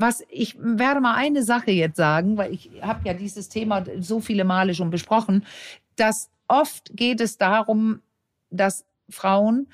Was 0.00 0.22
ich 0.30 0.56
werde 0.60 1.00
mal 1.00 1.14
eine 1.14 1.42
Sache 1.42 1.70
jetzt 1.70 1.96
sagen, 1.96 2.36
weil 2.36 2.52
ich 2.52 2.70
habe 2.82 3.00
ja 3.04 3.14
dieses 3.14 3.48
Thema 3.48 3.84
so 3.98 4.20
viele 4.20 4.44
Male 4.44 4.74
schon 4.74 4.90
besprochen, 4.90 5.44
dass 5.96 6.30
oft 6.46 6.90
geht 6.94 7.20
es 7.20 7.36
darum, 7.36 8.00
dass 8.50 8.84
Frauen 9.10 9.66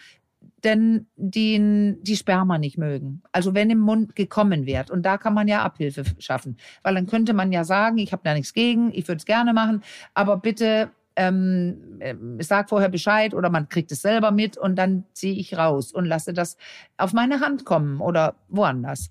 denn 0.65 1.07
die, 1.17 1.95
die 2.01 2.17
Sperma 2.17 2.59
nicht 2.59 2.79
mögen. 2.79 3.23
Also 3.33 3.55
wenn 3.55 3.71
im 3.71 3.81
Mund 3.81 4.17
gekommen 4.17 4.67
wird. 4.67 4.91
Und 4.91 5.03
da 5.03 5.19
kann 5.19 5.35
man 5.35 5.47
ja 5.47 5.63
Abhilfe 5.63 6.05
schaffen. 6.19 6.57
Weil 6.83 6.95
dann 6.95 7.07
könnte 7.07 7.35
man 7.35 7.53
ja 7.53 7.65
sagen, 7.65 7.99
ich 7.99 8.13
habe 8.13 8.23
da 8.25 8.33
nichts 8.35 8.55
gegen, 8.55 8.91
ich 8.93 9.07
würde 9.07 9.19
es 9.19 9.27
gerne 9.27 9.53
machen, 9.53 9.83
aber 10.15 10.39
bitte 10.39 10.91
ähm, 11.17 12.01
äh, 12.01 12.15
sag 12.41 12.69
vorher 12.69 12.89
Bescheid 12.89 13.35
oder 13.35 13.51
man 13.51 13.69
kriegt 13.69 13.93
es 13.93 14.03
selber 14.03 14.31
mit 14.31 14.57
und 14.57 14.77
dann 14.77 15.05
ziehe 15.13 15.35
ich 15.35 15.57
raus 15.57 15.93
und 15.93 16.07
lasse 16.07 16.33
das 16.33 16.57
auf 16.97 17.13
meine 17.13 17.41
Hand 17.41 17.65
kommen 17.65 18.01
oder 18.01 18.35
woanders. 18.49 19.11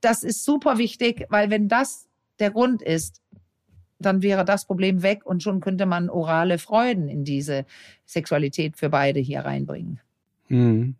Das 0.00 0.22
ist 0.22 0.44
super 0.44 0.78
wichtig, 0.78 1.26
weil 1.28 1.50
wenn 1.50 1.68
das 1.68 2.06
der 2.38 2.50
Grund 2.50 2.82
ist, 2.82 3.22
dann 3.98 4.22
wäre 4.22 4.44
das 4.44 4.66
Problem 4.66 5.02
weg 5.02 5.24
und 5.24 5.42
schon 5.42 5.60
könnte 5.60 5.86
man 5.86 6.10
orale 6.10 6.58
Freuden 6.58 7.08
in 7.08 7.24
diese 7.24 7.64
Sexualität 8.04 8.76
für 8.76 8.90
beide 8.90 9.20
hier 9.20 9.40
reinbringen. 9.40 10.00
Mhm. 10.48 10.96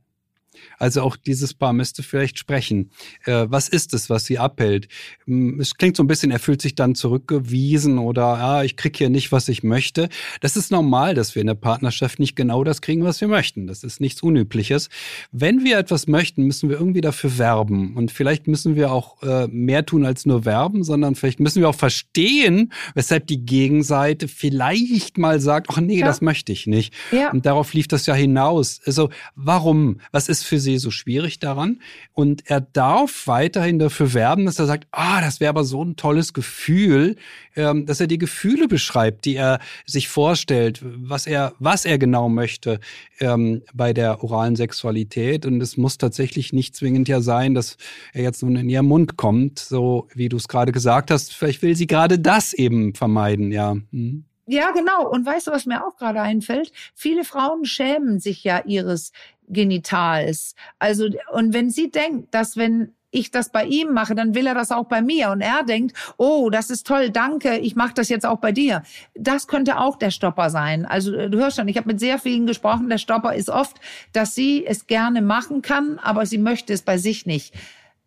Also 0.78 1.02
auch 1.02 1.16
dieses 1.16 1.54
Paar 1.54 1.72
müsste 1.72 2.02
vielleicht 2.02 2.38
sprechen. 2.38 2.90
Äh, 3.24 3.46
was 3.48 3.68
ist 3.68 3.94
es, 3.94 4.10
was 4.10 4.24
sie 4.24 4.38
abhält? 4.38 4.88
Hm, 5.26 5.60
es 5.60 5.76
klingt 5.76 5.96
so 5.96 6.02
ein 6.02 6.06
bisschen, 6.06 6.30
er 6.30 6.38
fühlt 6.38 6.62
sich 6.62 6.74
dann 6.74 6.94
zurückgewiesen 6.94 7.98
oder 7.98 8.24
ah, 8.24 8.64
ich 8.64 8.76
krieg 8.76 8.96
hier 8.96 9.10
nicht, 9.10 9.32
was 9.32 9.48
ich 9.48 9.62
möchte. 9.62 10.08
Das 10.40 10.56
ist 10.56 10.70
normal, 10.70 11.14
dass 11.14 11.34
wir 11.34 11.40
in 11.40 11.46
der 11.46 11.54
Partnerschaft 11.54 12.18
nicht 12.18 12.36
genau 12.36 12.64
das 12.64 12.80
kriegen, 12.82 13.04
was 13.04 13.20
wir 13.20 13.28
möchten. 13.28 13.66
Das 13.66 13.84
ist 13.84 14.00
nichts 14.00 14.22
Unübliches. 14.22 14.88
Wenn 15.32 15.64
wir 15.64 15.78
etwas 15.78 16.06
möchten, 16.06 16.44
müssen 16.44 16.68
wir 16.68 16.78
irgendwie 16.78 17.00
dafür 17.00 17.38
werben. 17.38 17.96
Und 17.96 18.10
vielleicht 18.10 18.46
müssen 18.46 18.76
wir 18.76 18.92
auch 18.92 19.22
äh, 19.22 19.46
mehr 19.48 19.84
tun 19.86 20.04
als 20.04 20.26
nur 20.26 20.44
werben, 20.44 20.84
sondern 20.84 21.14
vielleicht 21.14 21.40
müssen 21.40 21.60
wir 21.60 21.68
auch 21.68 21.74
verstehen, 21.74 22.72
weshalb 22.94 23.26
die 23.26 23.44
Gegenseite 23.44 24.28
vielleicht 24.28 25.18
mal 25.18 25.40
sagt, 25.40 25.68
ach 25.70 25.80
nee, 25.80 25.98
ja. 25.98 26.06
das 26.06 26.20
möchte 26.20 26.52
ich 26.52 26.66
nicht. 26.66 26.94
Ja. 27.12 27.30
Und 27.30 27.46
darauf 27.46 27.74
lief 27.74 27.88
das 27.88 28.06
ja 28.06 28.14
hinaus. 28.14 28.80
Also 28.86 29.10
warum? 29.34 30.00
Was 30.12 30.28
ist 30.28 30.44
für 30.46 30.58
sie 30.58 30.78
so 30.78 30.90
schwierig 30.90 31.38
daran. 31.38 31.80
Und 32.12 32.48
er 32.48 32.60
darf 32.60 33.26
weiterhin 33.26 33.78
dafür 33.78 34.14
werben, 34.14 34.46
dass 34.46 34.58
er 34.58 34.66
sagt, 34.66 34.86
ah, 34.92 35.20
das 35.20 35.40
wäre 35.40 35.50
aber 35.50 35.64
so 35.64 35.84
ein 35.84 35.96
tolles 35.96 36.32
Gefühl, 36.32 37.16
ähm, 37.56 37.86
dass 37.86 38.00
er 38.00 38.06
die 38.06 38.18
Gefühle 38.18 38.68
beschreibt, 38.68 39.24
die 39.24 39.36
er 39.36 39.60
sich 39.84 40.08
vorstellt, 40.08 40.80
was 40.82 41.26
er, 41.26 41.54
was 41.58 41.84
er 41.84 41.98
genau 41.98 42.28
möchte 42.28 42.80
ähm, 43.20 43.62
bei 43.74 43.92
der 43.92 44.22
oralen 44.22 44.56
Sexualität. 44.56 45.46
Und 45.46 45.60
es 45.60 45.76
muss 45.76 45.98
tatsächlich 45.98 46.52
nicht 46.52 46.76
zwingend 46.76 47.08
ja 47.08 47.20
sein, 47.20 47.54
dass 47.54 47.76
er 48.12 48.22
jetzt 48.22 48.42
nun 48.42 48.56
in 48.56 48.68
ihren 48.68 48.86
Mund 48.86 49.16
kommt, 49.16 49.58
so 49.58 50.08
wie 50.14 50.28
du 50.28 50.36
es 50.36 50.48
gerade 50.48 50.72
gesagt 50.72 51.10
hast. 51.10 51.34
Vielleicht 51.34 51.62
will 51.62 51.76
sie 51.76 51.86
gerade 51.86 52.18
das 52.18 52.52
eben 52.52 52.94
vermeiden, 52.94 53.52
ja. 53.52 53.76
Hm. 53.92 54.24
Ja, 54.46 54.70
genau. 54.70 55.08
Und 55.08 55.26
weißt 55.26 55.48
du, 55.48 55.50
was 55.50 55.66
mir 55.66 55.84
auch 55.84 55.96
gerade 55.96 56.20
einfällt? 56.20 56.72
Viele 56.94 57.24
Frauen 57.24 57.64
schämen 57.64 58.20
sich 58.20 58.44
ja 58.44 58.62
ihres 58.64 59.12
Genitals. 59.48 60.54
Also, 60.78 61.08
und 61.32 61.52
wenn 61.52 61.70
sie 61.70 61.90
denkt, 61.90 62.32
dass 62.32 62.56
wenn 62.56 62.94
ich 63.10 63.30
das 63.30 63.50
bei 63.50 63.64
ihm 63.64 63.92
mache, 63.92 64.14
dann 64.14 64.34
will 64.34 64.46
er 64.46 64.54
das 64.54 64.70
auch 64.70 64.86
bei 64.86 65.00
mir. 65.02 65.30
Und 65.30 65.40
er 65.40 65.64
denkt, 65.64 65.96
oh, 66.16 66.50
das 66.50 66.70
ist 66.70 66.86
toll, 66.86 67.10
danke, 67.10 67.56
ich 67.58 67.74
mache 67.74 67.94
das 67.94 68.08
jetzt 68.08 68.26
auch 68.26 68.38
bei 68.38 68.52
dir. 68.52 68.82
Das 69.14 69.46
könnte 69.48 69.78
auch 69.78 69.96
der 69.96 70.10
Stopper 70.10 70.50
sein. 70.50 70.84
Also 70.84 71.28
du 71.28 71.38
hörst 71.38 71.56
schon, 71.56 71.68
ich 71.68 71.76
habe 71.76 71.88
mit 71.88 72.00
sehr 72.00 72.18
vielen 72.18 72.46
gesprochen. 72.46 72.88
Der 72.88 72.98
Stopper 72.98 73.34
ist 73.34 73.48
oft, 73.48 73.80
dass 74.12 74.34
sie 74.34 74.66
es 74.66 74.86
gerne 74.86 75.22
machen 75.22 75.62
kann, 75.62 75.98
aber 75.98 76.26
sie 76.26 76.38
möchte 76.38 76.72
es 76.72 76.82
bei 76.82 76.98
sich 76.98 77.26
nicht 77.26 77.54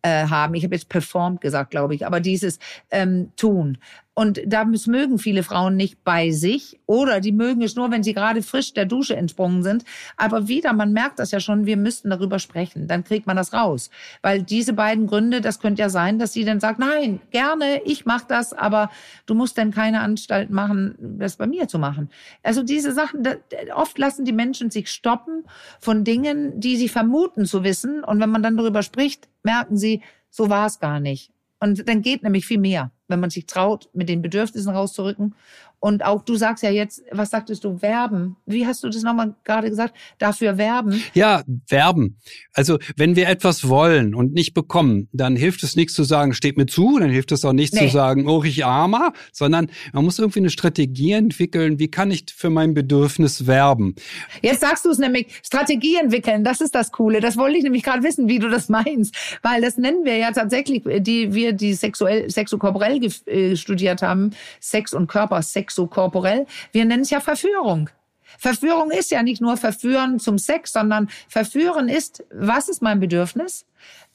äh, 0.02 0.26
haben. 0.28 0.54
Ich 0.54 0.64
habe 0.64 0.74
jetzt 0.74 0.88
performt 0.88 1.40
gesagt, 1.40 1.70
glaube 1.70 1.94
ich, 1.94 2.06
aber 2.06 2.20
dieses 2.20 2.58
ähm, 2.90 3.32
tun. 3.36 3.78
Und 4.20 4.42
da 4.44 4.66
mögen 4.66 5.18
viele 5.18 5.42
Frauen 5.42 5.76
nicht 5.76 6.04
bei 6.04 6.30
sich 6.30 6.78
oder 6.84 7.20
die 7.20 7.32
mögen 7.32 7.62
es 7.62 7.74
nur, 7.74 7.90
wenn 7.90 8.02
sie 8.02 8.12
gerade 8.12 8.42
frisch 8.42 8.74
der 8.74 8.84
Dusche 8.84 9.16
entsprungen 9.16 9.62
sind. 9.62 9.82
Aber 10.18 10.46
wieder, 10.46 10.74
man 10.74 10.92
merkt 10.92 11.18
das 11.18 11.30
ja 11.30 11.40
schon, 11.40 11.64
wir 11.64 11.78
müssten 11.78 12.10
darüber 12.10 12.38
sprechen. 12.38 12.86
Dann 12.86 13.02
kriegt 13.02 13.26
man 13.26 13.38
das 13.38 13.54
raus. 13.54 13.88
Weil 14.20 14.42
diese 14.42 14.74
beiden 14.74 15.06
Gründe, 15.06 15.40
das 15.40 15.58
könnte 15.58 15.80
ja 15.80 15.88
sein, 15.88 16.18
dass 16.18 16.34
sie 16.34 16.44
dann 16.44 16.60
sagt, 16.60 16.78
nein, 16.78 17.20
gerne, 17.30 17.80
ich 17.86 18.04
mache 18.04 18.26
das, 18.28 18.52
aber 18.52 18.90
du 19.24 19.34
musst 19.34 19.56
dann 19.56 19.70
keine 19.70 20.02
Anstalt 20.02 20.50
machen, 20.50 20.96
das 20.98 21.36
bei 21.36 21.46
mir 21.46 21.66
zu 21.66 21.78
machen. 21.78 22.10
Also 22.42 22.62
diese 22.62 22.92
Sachen, 22.92 23.26
oft 23.74 23.96
lassen 23.96 24.26
die 24.26 24.32
Menschen 24.32 24.70
sich 24.70 24.90
stoppen 24.90 25.44
von 25.78 26.04
Dingen, 26.04 26.60
die 26.60 26.76
sie 26.76 26.90
vermuten 26.90 27.46
zu 27.46 27.64
wissen. 27.64 28.04
Und 28.04 28.20
wenn 28.20 28.28
man 28.28 28.42
dann 28.42 28.58
darüber 28.58 28.82
spricht, 28.82 29.30
merken 29.44 29.78
sie, 29.78 30.02
so 30.28 30.50
war 30.50 30.66
es 30.66 30.78
gar 30.78 31.00
nicht. 31.00 31.32
Und 31.58 31.88
dann 31.88 32.02
geht 32.02 32.22
nämlich 32.22 32.44
viel 32.44 32.58
mehr 32.58 32.90
wenn 33.10 33.20
man 33.20 33.30
sich 33.30 33.46
traut, 33.46 33.88
mit 33.92 34.08
den 34.08 34.22
Bedürfnissen 34.22 34.72
rauszurücken. 34.72 35.34
Und 35.80 36.04
auch 36.04 36.22
du 36.22 36.36
sagst 36.36 36.62
ja 36.62 36.70
jetzt, 36.70 37.02
was 37.10 37.30
sagtest 37.30 37.64
du, 37.64 37.80
werben. 37.80 38.36
Wie 38.44 38.66
hast 38.66 38.84
du 38.84 38.90
das 38.90 39.02
nochmal 39.02 39.34
gerade 39.44 39.70
gesagt? 39.70 39.94
Dafür 40.18 40.58
werben? 40.58 41.02
Ja, 41.14 41.42
werben. 41.68 42.18
Also 42.52 42.78
wenn 42.96 43.16
wir 43.16 43.28
etwas 43.28 43.66
wollen 43.66 44.14
und 44.14 44.34
nicht 44.34 44.52
bekommen, 44.52 45.08
dann 45.12 45.36
hilft 45.36 45.62
es 45.62 45.76
nichts 45.76 45.94
zu 45.94 46.04
sagen, 46.04 46.34
steht 46.34 46.58
mir 46.58 46.66
zu, 46.66 46.98
dann 46.98 47.08
hilft 47.08 47.32
es 47.32 47.44
auch 47.46 47.54
nicht 47.54 47.72
nee. 47.72 47.80
zu 47.80 47.88
sagen, 47.88 48.28
oh, 48.28 48.44
ich 48.44 48.64
armer, 48.64 49.12
sondern 49.32 49.70
man 49.94 50.04
muss 50.04 50.18
irgendwie 50.18 50.40
eine 50.40 50.50
Strategie 50.50 51.12
entwickeln, 51.12 51.78
wie 51.78 51.88
kann 51.88 52.10
ich 52.10 52.26
für 52.36 52.50
mein 52.50 52.74
Bedürfnis 52.74 53.46
werben. 53.46 53.94
Jetzt 54.42 54.60
sagst 54.60 54.84
du 54.84 54.90
es 54.90 54.98
nämlich, 54.98 55.28
Strategie 55.42 55.96
entwickeln, 55.96 56.44
das 56.44 56.60
ist 56.60 56.74
das 56.74 56.92
Coole. 56.92 57.20
Das 57.20 57.38
wollte 57.38 57.56
ich 57.56 57.64
nämlich 57.64 57.82
gerade 57.82 58.02
wissen, 58.02 58.28
wie 58.28 58.38
du 58.38 58.50
das 58.50 58.68
meinst. 58.68 59.14
Weil 59.42 59.62
das 59.62 59.78
nennen 59.78 60.04
wir 60.04 60.16
ja 60.16 60.32
tatsächlich, 60.32 60.82
die 60.98 61.32
wir 61.32 61.54
die 61.54 61.72
sexuell, 61.72 62.28
sexokorporell 62.28 63.00
äh, 63.26 63.56
studiert 63.56 64.02
haben, 64.02 64.32
Sex 64.60 64.92
und 64.92 65.06
Körper, 65.06 65.40
sexokorporell, 65.70 66.46
wir 66.72 66.84
nennen 66.84 67.02
es 67.02 67.10
ja 67.10 67.20
Verführung. 67.20 67.90
Verführung 68.38 68.90
ist 68.90 69.10
ja 69.10 69.22
nicht 69.22 69.40
nur 69.40 69.56
Verführen 69.56 70.20
zum 70.20 70.38
Sex, 70.38 70.72
sondern 70.72 71.08
Verführen 71.28 71.88
ist, 71.88 72.24
was 72.32 72.68
ist 72.68 72.82
mein 72.82 73.00
Bedürfnis? 73.00 73.66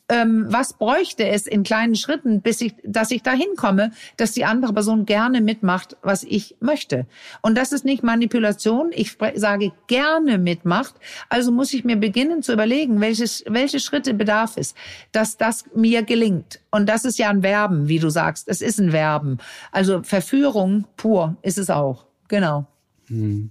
Ähm, 0.10 0.46
was 0.50 0.74
bräuchte 0.74 1.28
es 1.28 1.48
in 1.48 1.64
kleinen 1.64 1.96
Schritten, 1.96 2.42
bis 2.42 2.62
ich, 2.62 2.76
dass 2.84 3.12
ich 3.12 3.24
dahin 3.24 3.56
komme, 3.56 3.92
dass 4.18 4.34
die 4.34 4.46
andere 4.46 4.74
Person 4.74 5.06
gerne 5.06 5.42
mitmacht, 5.42 5.98
was 6.02 6.24
ich 6.24 6.56
möchte. 6.60 7.08
Und 7.42 7.58
das 7.58 7.72
ist 7.72 7.86
nicht 7.86 8.04
Manipulation. 8.04 8.92
Ich 8.94 9.18
sage 9.36 9.72
gerne 9.88 10.38
mitmacht. 10.38 10.96
Also 11.30 11.52
muss 11.52 11.74
ich 11.74 11.84
mir 11.84 11.96
beginnen 11.96 12.44
zu 12.44 12.54
überlegen, 12.54 13.02
welches, 13.02 13.44
welche 13.48 13.80
Schritte 13.80 14.14
bedarf 14.14 14.58
es, 14.58 14.76
dass 15.12 15.38
das 15.38 15.66
mir 15.76 16.04
gelingt. 16.04 16.60
Und 16.70 16.88
das 16.88 17.06
ist 17.06 17.18
ja 17.18 17.30
ein 17.30 17.42
Verben, 17.42 17.88
wie 17.88 18.00
du 18.00 18.10
sagst. 18.10 18.48
Es 18.48 18.62
ist 18.62 18.80
ein 18.80 18.92
Verben. 18.92 19.40
Also 19.72 20.04
Verführung 20.04 20.86
pur 20.98 21.36
ist 21.42 21.58
es 21.58 21.70
auch. 21.70 22.06
Genau. 22.28 22.68
Hm. 23.08 23.50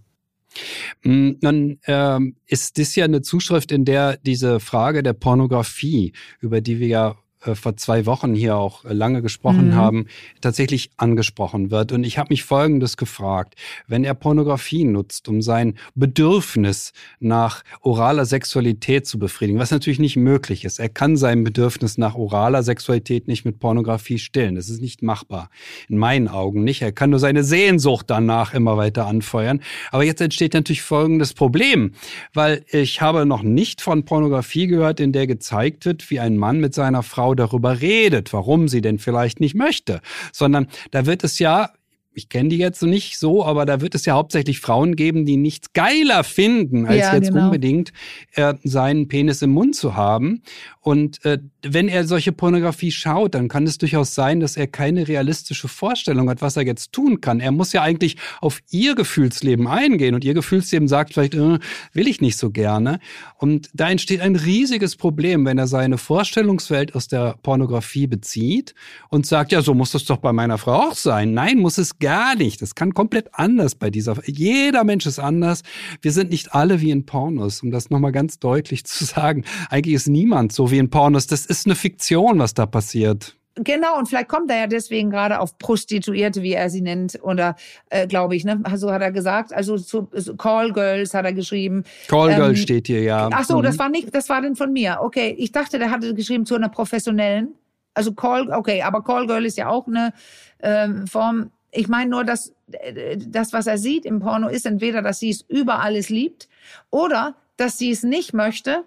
Nun 1.03 1.39
mm, 1.41 1.79
ähm, 1.87 2.37
ist 2.47 2.79
das 2.79 2.95
ja 2.95 3.05
eine 3.05 3.23
Zuschrift, 3.23 3.73
in 3.73 3.85
der 3.85 4.17
diese 4.19 4.61
Frage 4.61 5.03
der 5.03 5.13
Pornografie, 5.13 6.13
über 6.41 6.61
die 6.61 6.79
wir 6.79 6.89
ja 6.89 7.17
äh, 7.45 7.55
vor 7.55 7.77
zwei 7.77 8.07
Wochen 8.07 8.35
hier 8.35 8.57
auch 8.57 8.85
lange 8.85 9.23
gesprochen 9.23 9.69
mhm. 9.69 9.75
haben, 9.75 10.07
tatsächlich 10.41 10.91
angesprochen 10.97 11.71
wird. 11.71 11.93
Und 11.93 12.05
ich 12.05 12.19
habe 12.19 12.29
mich 12.31 12.45
Folgendes 12.45 12.97
gefragt. 12.97 13.55
Wenn 13.87 14.05
er 14.05 14.15
Pornografie 14.15 14.85
nutzt, 14.85 15.29
um 15.29 15.43
sein 15.43 15.75
Bedürfnis 15.95 16.93
nach 17.21 17.63
oraler 17.81 18.25
Sexualität 18.25 19.07
zu 19.07 19.19
befriedigen, 19.19 19.59
was 19.59 19.71
natürlich 19.71 19.99
nicht 19.99 20.17
möglich 20.17 20.65
ist. 20.65 20.79
Er 20.79 20.89
kann 20.89 21.17
sein 21.17 21.45
Bedürfnis 21.45 21.99
nach 21.99 22.15
oraler 22.15 22.63
Sexualität 22.63 23.29
nicht 23.29 23.45
mit 23.45 23.59
Pornografie 23.59 24.19
stillen. 24.19 24.55
Das 24.55 24.69
ist 24.69 24.81
nicht 24.81 25.03
machbar. 25.03 25.51
In 25.89 25.99
meinen 25.99 26.29
Augen 26.29 26.65
nicht. 26.65 26.83
Er 26.83 26.93
kann 26.93 27.11
nur 27.11 27.19
seine 27.19 27.45
Sehnsucht 27.45 28.07
danach 28.09 28.55
immer 28.55 28.77
weiter 28.77 29.07
anfeuern. 29.07 29.61
Aber 29.91 30.05
jetzt 30.05 30.21
entsteht 30.21 30.55
natürlich 30.55 30.83
folgendes 30.83 31.35
Problem, 31.35 31.93
weil 32.33 32.65
ich 32.71 33.01
habe 33.01 33.27
noch 33.27 33.43
nicht 33.43 33.81
von 33.81 34.05
Pornografie 34.05 34.67
gehört, 34.67 35.01
in 35.01 35.13
der 35.13 35.27
gezeigt 35.27 35.85
wird, 35.87 36.11
wie 36.11 36.21
ein 36.21 36.37
Mann 36.37 36.61
mit 36.61 36.75
seiner 36.75 37.03
Frau 37.03 37.34
darüber 37.35 37.81
redet, 37.81 38.33
warum 38.33 38.69
sie 38.69 38.81
denn 38.81 38.99
vielleicht 38.99 39.41
nicht 39.41 39.55
möchte, 39.55 40.01
sondern 40.33 40.69
da 40.91 41.07
wird 41.07 41.25
es 41.25 41.39
ja 41.39 41.71
ich 42.15 42.29
kenne 42.29 42.49
die 42.49 42.59
jetzt 42.59 42.83
nicht 42.83 43.19
so, 43.19 43.45
aber 43.45 43.67
da 43.67 43.81
wird 43.81 43.95
es 43.95 44.05
ja 44.07 44.15
hauptsächlich 44.15 44.61
Frauen 44.61 44.97
geben, 44.97 45.27
die 45.27 45.37
nichts 45.37 45.73
geiler 45.73 46.25
finden, 46.25 46.87
als 46.87 46.99
ja, 46.99 47.15
jetzt 47.15 47.29
genau. 47.29 47.47
unbedingt 47.47 47.93
äh, 48.35 48.55
seinen 48.63 49.09
Penis 49.09 49.43
im 49.43 49.51
Mund 49.51 49.75
zu 49.75 49.97
haben. 49.97 50.43
Und 50.81 51.25
äh, 51.25 51.39
wenn 51.63 51.89
er 51.89 52.07
solche 52.07 52.33
Pornografie 52.33 52.91
schaut, 52.91 53.35
dann 53.35 53.49
kann 53.49 53.65
es 53.65 53.79
durchaus 53.79 54.15
sein, 54.15 54.41
dass 54.41 54.57
er 54.57 54.67
keine 54.67 55.09
realistische 55.09 55.67
Vorstellung 55.67 56.29
hat, 56.29 56.43
was 56.43 56.57
er 56.57 56.65
jetzt 56.65 56.93
tun 56.93 57.21
kann. 57.23 57.41
Er 57.41 57.53
muss 57.53 57.73
ja 57.73 57.83
eigentlich 57.83 58.17
auf 58.41 58.61
ihr 58.71 58.95
Gefühlsleben 58.95 59.67
eingehen 59.67 60.15
und 60.15 60.25
ihr 60.25 60.35
Gefühlsleben 60.35 60.87
sagt 60.87 61.15
vielleicht, 61.15 61.35
äh, 61.35 61.59
will 61.95 62.07
ich 62.07 62.21
nicht 62.21 62.37
so 62.37 62.51
gerne. 62.51 63.01
Und 63.39 63.71
da 63.73 63.91
entsteht 63.91 64.21
ein 64.21 64.37
riesiges 64.37 64.97
Problem, 64.97 65.47
wenn 65.47 65.59
er 65.59 65.67
seine 65.67 65.99
Vorstellungswelt 65.99 66.95
aus 66.95 67.09
der 67.09 67.37
Pornografie 67.43 68.07
bezieht 68.07 68.75
und 69.09 69.27
sagt, 69.27 69.53
ja, 69.53 69.63
so 69.63 69.75
muss 69.75 69.93
das 69.93 70.05
doch 70.05 70.19
bei 70.19 70.33
meiner 70.33 70.59
Frau 70.59 70.75
auch 70.75 70.95
sein. 70.95 71.33
Nein, 71.33 71.59
muss 71.59 71.79
es 71.79 71.99
gar 72.05 72.35
nicht. 72.37 72.61
Das 72.61 72.75
kann 72.75 72.93
komplett 72.93 73.31
anders 73.33 73.75
bei 73.75 73.89
dieser. 73.89 74.17
Jeder 74.27 74.85
Mensch 74.85 75.07
ist 75.07 75.19
anders. 75.19 75.63
Wir 76.03 76.13
sind 76.13 76.31
nicht 76.31 76.55
alle 76.55 76.83
wie 76.83 76.91
in 76.91 77.07
Pornos, 77.07 77.63
um 77.63 77.71
das 77.71 77.89
nochmal 77.89 78.13
ganz 78.13 78.39
deutlich 78.39 78.85
zu 78.85 79.05
sagen. 79.07 79.45
Eigentlich 79.71 79.95
ist 79.95 80.09
niemand 80.09 80.53
so 80.53 80.71
wie 80.71 80.79
in 80.79 80.91
Pornos. 80.91 81.27
Das 81.27 81.47
ist 81.47 81.67
eine 81.67 81.75
Fiktion, 81.75 82.39
was 82.39 82.53
da 82.53 82.67
passiert. 82.67 83.37
Genau, 83.57 83.99
und 83.99 84.09
vielleicht 84.09 84.29
kommt 84.29 84.51
er 84.51 84.59
ja 84.59 84.67
deswegen 84.67 85.11
gerade 85.11 85.39
auf 85.39 85.59
Prostituierte, 85.59 86.43
wie 86.43 86.53
er 86.53 86.69
sie 86.71 86.81
nennt, 86.81 87.21
oder 87.23 87.55
äh, 87.89 88.07
glaube 88.07 88.35
ich, 88.35 88.45
ne? 88.45 88.61
So 88.75 88.91
hat 88.91 89.01
er 89.01 89.13
gesagt. 89.13 89.53
Also 89.53 89.79
zu 89.79 90.09
so 90.13 90.35
Call 90.35 90.73
Girls 90.73 91.15
hat 91.15 91.25
er 91.25 91.33
geschrieben. 91.33 91.85
Call 92.09 92.31
ähm, 92.31 92.37
Girl 92.37 92.57
steht 92.57 92.89
hier, 92.89 93.03
ja. 93.03 93.31
Ach 93.33 93.45
so, 93.45 93.59
mhm. 93.59 93.63
das 93.63 93.79
war 93.79 93.89
nicht, 93.89 94.13
das 94.13 94.29
war 94.29 94.43
denn 94.43 94.57
von 94.57 94.73
mir. 94.73 94.99
Okay, 95.01 95.35
ich 95.39 95.53
dachte, 95.53 95.79
der 95.79 95.91
hatte 95.91 96.15
geschrieben 96.15 96.45
zu 96.45 96.57
einer 96.57 96.69
professionellen. 96.69 97.55
Also 97.95 98.13
Call, 98.13 98.51
okay, 98.53 98.83
aber 98.83 99.03
Call 99.05 99.27
Girl 99.27 99.47
ist 99.47 99.57
ja 99.57 99.69
auch 99.69 99.87
eine 99.87 100.13
ähm, 100.61 101.07
Form. 101.07 101.51
Ich 101.75 101.89
meine 101.89 102.11
nur, 102.11 102.25
dass 102.25 102.55
äh, 102.71 103.17
das, 103.19 103.53
was 103.53 103.67
er 103.67 103.79
sieht 103.79 104.07
im 104.07 104.21
Porno, 104.21 104.49
ist 104.49 104.65
entweder, 104.65 105.03
dass 105.03 105.19
sie 105.19 105.31
es 105.31 105.43
über 105.43 105.81
alles 105.81 106.09
liebt 106.09 106.49
oder 106.91 107.35
dass 107.57 107.79
sie 107.79 107.91
es 107.91 108.03
nicht 108.03 108.33
möchte 108.33 108.85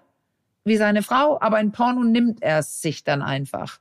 wie 0.64 0.78
seine 0.78 1.04
Frau, 1.04 1.40
aber 1.42 1.60
in 1.60 1.72
Porno 1.72 2.04
nimmt 2.04 2.42
er 2.42 2.60
es 2.60 2.82
sich 2.82 3.04
dann 3.04 3.22
einfach. 3.22 3.80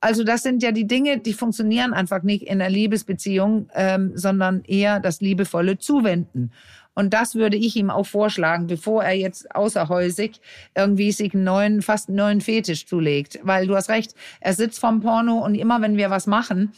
Also 0.00 0.22
das 0.22 0.42
sind 0.42 0.62
ja 0.62 0.70
die 0.70 0.86
Dinge, 0.86 1.18
die 1.18 1.32
funktionieren 1.32 1.94
einfach 1.94 2.22
nicht 2.22 2.42
in 2.42 2.58
der 2.58 2.68
Liebesbeziehung, 2.68 3.70
ähm, 3.74 4.12
sondern 4.14 4.62
eher 4.64 5.00
das 5.00 5.22
liebevolle 5.22 5.78
Zuwenden. 5.78 6.52
Und 6.94 7.14
das 7.14 7.34
würde 7.34 7.56
ich 7.56 7.74
ihm 7.76 7.90
auch 7.90 8.06
vorschlagen, 8.06 8.66
bevor 8.66 9.02
er 9.02 9.14
jetzt 9.14 9.54
außerhäusig 9.54 10.40
irgendwie 10.74 11.10
sich 11.10 11.34
einen 11.34 11.44
neuen, 11.44 11.82
fast 11.82 12.08
einen 12.08 12.18
neuen 12.18 12.40
Fetisch 12.40 12.86
zulegt. 12.86 13.40
Weil 13.42 13.66
du 13.66 13.74
hast 13.74 13.88
recht, 13.88 14.14
er 14.40 14.52
sitzt 14.52 14.78
vom 14.78 15.00
Porno 15.00 15.38
und 15.38 15.54
immer 15.54 15.80
wenn 15.80 15.96
wir 15.96 16.10
was 16.10 16.26
machen 16.26 16.72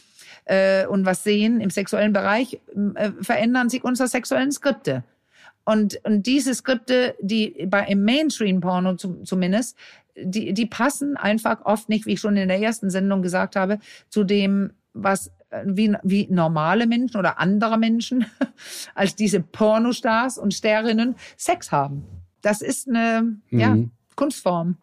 äh, 0.47 0.85
und 0.87 1.05
was 1.05 1.23
sehen 1.23 1.61
im 1.61 1.69
sexuellen 1.69 2.13
Bereich, 2.13 2.59
äh, 2.95 3.11
verändern 3.21 3.69
sich 3.69 3.83
unsere 3.83 4.07
sexuellen 4.07 4.51
Skripte. 4.51 5.03
Und, 5.65 5.99
und 6.05 6.25
diese 6.25 6.55
Skripte, 6.55 7.15
die 7.19 7.67
bei 7.67 7.85
im 7.87 8.05
Mainstream-Porno 8.05 8.95
zum, 8.95 9.25
zumindest, 9.25 9.77
die, 10.15 10.53
die 10.53 10.65
passen 10.65 11.17
einfach 11.17 11.65
oft 11.65 11.89
nicht, 11.89 12.05
wie 12.05 12.13
ich 12.13 12.21
schon 12.21 12.37
in 12.37 12.47
der 12.47 12.61
ersten 12.61 12.89
Sendung 12.89 13.21
gesagt 13.21 13.55
habe, 13.55 13.79
zu 14.09 14.23
dem, 14.23 14.71
was 14.93 15.31
äh, 15.49 15.63
wie, 15.65 15.93
wie 16.03 16.27
normale 16.29 16.87
Menschen 16.87 17.17
oder 17.17 17.39
andere 17.39 17.77
Menschen 17.77 18.25
als 18.95 19.15
diese 19.15 19.41
Pornostars 19.41 20.37
und 20.37 20.53
Sterinnen 20.53 21.15
Sex 21.35 21.71
haben. 21.71 22.05
Das 22.41 22.61
ist 22.61 22.87
eine 22.87 23.23
mhm. 23.49 23.59
ja, 23.59 23.77
Kunstform, 24.15 24.77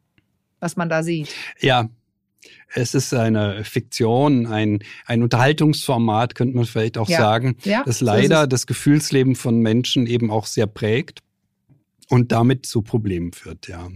was 0.60 0.76
man 0.76 0.88
da 0.90 1.02
sieht. 1.02 1.34
Ja, 1.60 1.88
es 2.74 2.94
ist 2.94 3.14
eine 3.14 3.64
Fiktion, 3.64 4.46
ein, 4.46 4.80
ein 5.06 5.22
Unterhaltungsformat, 5.22 6.34
könnte 6.34 6.56
man 6.56 6.64
vielleicht 6.64 6.98
auch 6.98 7.08
ja. 7.08 7.18
sagen, 7.18 7.56
ja, 7.64 7.82
das 7.84 8.00
leider 8.00 8.42
so 8.42 8.46
das 8.46 8.66
Gefühlsleben 8.66 9.36
von 9.36 9.60
Menschen 9.60 10.06
eben 10.06 10.30
auch 10.30 10.46
sehr 10.46 10.66
prägt 10.66 11.20
und 12.08 12.32
damit 12.32 12.66
zu 12.66 12.82
Problemen 12.82 13.32
führt, 13.32 13.68
ja. 13.68 13.88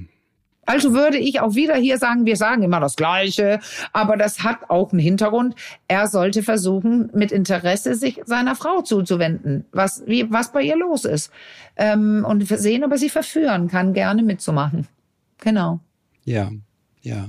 Also 0.69 0.93
würde 0.93 1.17
ich 1.17 1.41
auch 1.41 1.55
wieder 1.55 1.77
hier 1.77 1.97
sagen, 1.97 2.27
wir 2.27 2.37
sagen 2.37 2.63
immer 2.63 2.79
das 2.79 2.95
Gleiche, 2.95 3.59
aber 3.95 4.19
das 4.19 4.45
hat 4.45 4.69
auch 4.69 4.93
einen 4.93 5.01
Hintergrund. 5.01 5.55
Er 5.89 6.09
sollte 6.09 6.43
versuchen, 6.43 7.09
mit 7.15 7.33
Interesse 7.33 7.95
sich 7.95 8.21
seiner 8.27 8.55
Frau 8.55 8.83
zuzuwenden, 8.83 9.65
was, 9.73 10.03
wie, 10.07 10.31
was 10.31 10.53
bei 10.53 10.61
ihr 10.61 10.77
los 10.77 11.07
ist. 11.07 11.33
Ähm, 11.77 12.23
und 12.29 12.47
sehen, 12.47 12.85
ob 12.85 12.93
er 12.93 12.99
sie 12.99 13.09
verführen 13.09 13.69
kann, 13.69 13.95
gerne 13.95 14.23
mitzumachen. 14.23 14.87
Genau. 15.39 15.81
Ja, 16.25 16.51
ja. 17.01 17.29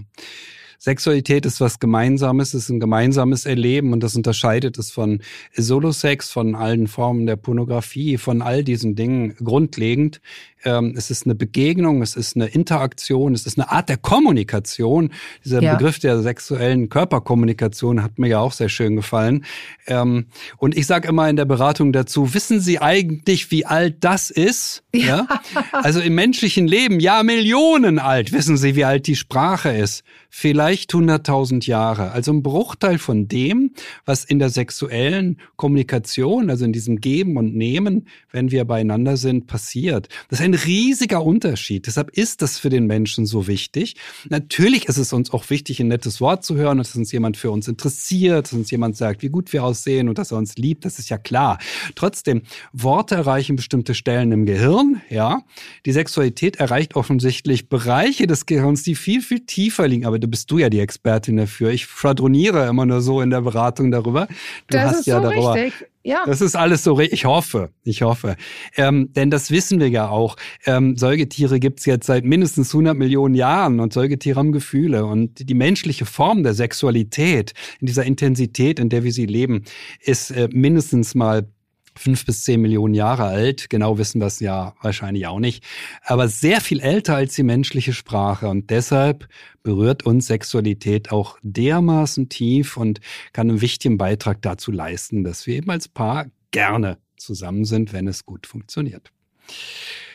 Sexualität 0.82 1.46
ist 1.46 1.60
was 1.60 1.80
Gemeinsames, 1.80 2.54
ist 2.54 2.70
ein 2.70 2.80
gemeinsames 2.80 3.46
Erleben 3.46 3.92
und 3.92 4.02
das 4.02 4.15
unterscheidet 4.15 4.78
es 4.78 4.92
von 4.92 5.22
Solo-Sex, 5.54 6.32
von 6.32 6.56
allen 6.56 6.88
Formen 6.88 7.26
der 7.26 7.36
Pornografie, 7.36 8.18
von 8.18 8.42
all 8.42 8.63
diesen 8.63 8.96
Dingen 8.96 9.36
grundlegend. 9.44 10.22
Ähm, 10.63 10.93
es 10.98 11.10
ist 11.10 11.26
eine 11.26 11.36
Begegnung, 11.36 12.02
es 12.02 12.15
ist 12.15 12.36
eine 12.36 12.48
Interaktion, 12.48 13.34
es 13.34 13.45
ist 13.45 13.58
eine 13.58 13.72
Art 13.72 13.89
der 13.89 13.98
Kommunikation. 13.98 15.12
Dieser 15.45 15.62
ja. 15.62 15.76
Begriff 15.76 16.00
der 16.00 16.22
sexuellen 16.22 16.89
Körperkommunikation 16.89 18.04
hat 18.04 18.19
mir 18.19 18.28
ja 18.28 18.39
auch 18.39 18.52
sehr 18.52 18.69
schön 18.69 18.95
gefallen. 18.95 19.45
Ähm, 19.88 20.26
und 20.58 20.78
ich 20.78 20.86
sage 20.86 21.08
immer 21.08 21.30
in 21.30 21.36
der 21.36 21.45
Beratung 21.45 21.93
dazu, 21.93 22.34
wissen 22.34 22.60
Sie 22.60 22.80
eigentlich, 22.80 23.52
wie 23.52 23.65
alt 23.65 23.98
das 24.02 24.30
ist? 24.30 24.84
Ja. 24.93 25.00
ja? 25.00 25.28
Also 25.72 26.00
im 26.02 26.15
menschlichen 26.15 26.67
Leben, 26.67 27.00
ja, 27.00 27.24
Millionen 27.24 28.00
alt. 28.00 28.34
Wissen 28.34 28.58
Sie, 28.58 28.76
wie 28.76 28.86
alt 28.86 29.08
die 29.08 29.15
Sprache 29.15 29.69
ist? 29.69 30.04
Vielleicht 30.30 30.93
100.000 30.93 31.65
Jahre. 31.65 32.12
Also 32.12 32.32
ein 32.32 32.43
Bruchteil 32.43 32.98
von 33.00 33.28
dem, 33.28 33.72
was 34.06 34.24
in 34.24 34.39
der 34.39 34.50
sexuellen 34.50 35.39
Kommunikation, 35.56 36.50
also 36.50 36.65
in 36.65 36.74
diesem 36.74 37.00
Geben 37.02 37.38
und 37.38 37.56
Nehmen, 37.56 38.08
wenn 38.32 38.52
wir 38.52 38.65
beieinander 38.65 39.17
sind, 39.17 39.48
passiert. 39.48 40.10
Das 40.30 40.39
ein 40.50 40.54
riesiger 40.56 41.24
Unterschied. 41.24 41.88
Deshalb 41.88 42.10
ist 42.12 42.42
das 42.42 42.58
für 42.58 42.70
den 42.70 42.88
Menschen 42.88 43.26
so 43.26 43.48
wichtig. 43.48 43.96
Natürlich 44.30 44.88
ist 44.88 44.98
es 44.98 45.14
uns 45.14 45.32
auch 45.32 45.50
wichtig, 45.50 45.80
ein 45.80 45.88
nettes 45.88 46.20
Wort 46.22 46.44
zu 46.44 46.56
hören 46.56 46.80
dass 46.80 46.96
uns 46.96 47.12
jemand 47.12 47.38
für 47.38 47.52
uns 47.52 47.68
interessiert, 47.68 48.46
dass 48.46 48.54
uns 48.54 48.72
jemand 48.72 48.98
sagt, 48.98 49.22
wie 49.22 49.30
gut 49.30 49.52
wir 49.54 49.64
aussehen 49.64 50.10
und 50.10 50.18
dass 50.18 50.32
er 50.32 50.38
uns 50.38 50.56
liebt. 50.58 50.86
Das 50.86 50.98
ist 50.98 51.10
ja 51.10 51.18
klar. 51.18 51.60
Trotzdem, 51.96 52.42
Worte 52.74 53.16
erreichen 53.16 53.56
bestimmte 53.56 53.94
Stellen 53.94 54.32
im 54.32 54.46
Gehirn, 54.46 55.02
ja. 55.10 55.42
Die 55.86 55.92
Sexualität 55.92 56.56
erreicht 56.56 56.96
offensichtlich 56.96 57.70
Bereiche 57.70 58.28
des 58.28 58.46
Gehirns, 58.46 58.84
die 58.84 58.96
viel, 58.96 59.22
viel 59.22 59.42
tiefer 59.42 59.88
liegen. 59.88 60.06
Aber 60.06 60.20
du 60.20 60.28
bist 60.28 60.50
du 60.50 60.58
ja 60.58 60.70
die 60.70 60.80
Expertin 60.80 61.38
dafür. 61.38 61.70
Ich 61.70 61.86
schwadroniere 61.86 62.68
immer 62.68 62.86
nur 62.86 63.02
so 63.02 63.22
in 63.22 63.30
der 63.30 63.42
Beratung 63.42 63.92
darüber. 63.92 64.28
Du 64.68 64.78
das 64.78 64.92
hast 64.92 65.08
ja 65.08 65.22
so 65.22 65.30
darüber. 65.30 65.54
Richtig. 65.54 65.88
Ja. 66.04 66.24
Das 66.26 66.40
ist 66.40 66.56
alles 66.56 66.84
so, 66.84 67.00
ich 67.00 67.26
hoffe, 67.26 67.72
ich 67.84 68.04
hoffe. 68.04 68.38
Ähm, 68.78 69.12
denn 69.14 69.30
das 69.30 69.52
wissen 69.52 69.80
wir 69.80 69.90
ja 69.90 70.08
auch. 70.10 70.38
Ähm, 70.66 70.96
Säugetiere 70.96 71.60
gibt's 71.60 71.86
jetzt 71.86 72.06
seit 72.06 72.24
mindestens 72.24 72.74
100 72.74 72.96
Millionen 72.98 73.36
Jahren 73.36 73.80
und 73.82 73.92
Säugetiere 73.92 74.40
haben 74.40 74.54
Gefühle. 74.54 75.06
Und 75.06 75.50
die 75.50 75.54
menschliche 75.54 76.06
Form 76.06 76.44
der 76.44 76.54
Sexualität, 76.54 77.54
in 77.82 77.88
dieser 77.88 78.06
Intensität, 78.06 78.80
in 78.80 78.90
der 78.90 79.04
wir 79.04 79.12
sie 79.12 79.26
leben, 79.26 79.64
ist 80.00 80.32
äh, 80.32 80.48
mindestens 80.52 81.16
mal 81.16 81.50
fünf 81.97 82.25
bis 82.25 82.43
zehn 82.43 82.62
Millionen 82.62 82.93
Jahre 82.93 83.23
alt. 83.23 83.69
Genau 83.69 83.97
wissen 83.97 84.21
wir 84.21 84.28
es 84.28 84.39
ja 84.39 84.73
wahrscheinlich 84.82 85.28
auch 85.28 85.39
nicht. 85.39 85.63
Aber 86.04 86.28
sehr 86.28 86.62
viel 86.62 86.80
älter 86.80 87.15
als 87.15 87.36
die 87.36 87.43
menschliche 87.43 87.93
Sprache. 87.93 88.47
Und 88.47 88.69
deshalb 88.69 89.28
berührt 89.63 90.06
uns 90.06 90.28
Sexualität 90.28 91.12
auch 91.12 91.38
dermaßen 91.43 92.30
tief 92.30 92.78
und 92.78 92.99
kann 93.34 93.49
einen 93.49 93.62
wichtigen 93.62 93.97
Beitrag 93.97 94.41
dazu 94.41 94.71
leisten, 94.71 95.23
dass 95.23 95.47
wir 95.47 95.56
eben 95.56 95.69
als 95.71 95.88
Paar 95.88 96.28
gerne 96.52 96.97
zusammen 97.17 97.65
sind, 97.65 97.93
wenn 97.93 98.08
es 98.08 98.25
gut 98.25 98.47
funktioniert. 98.47 99.12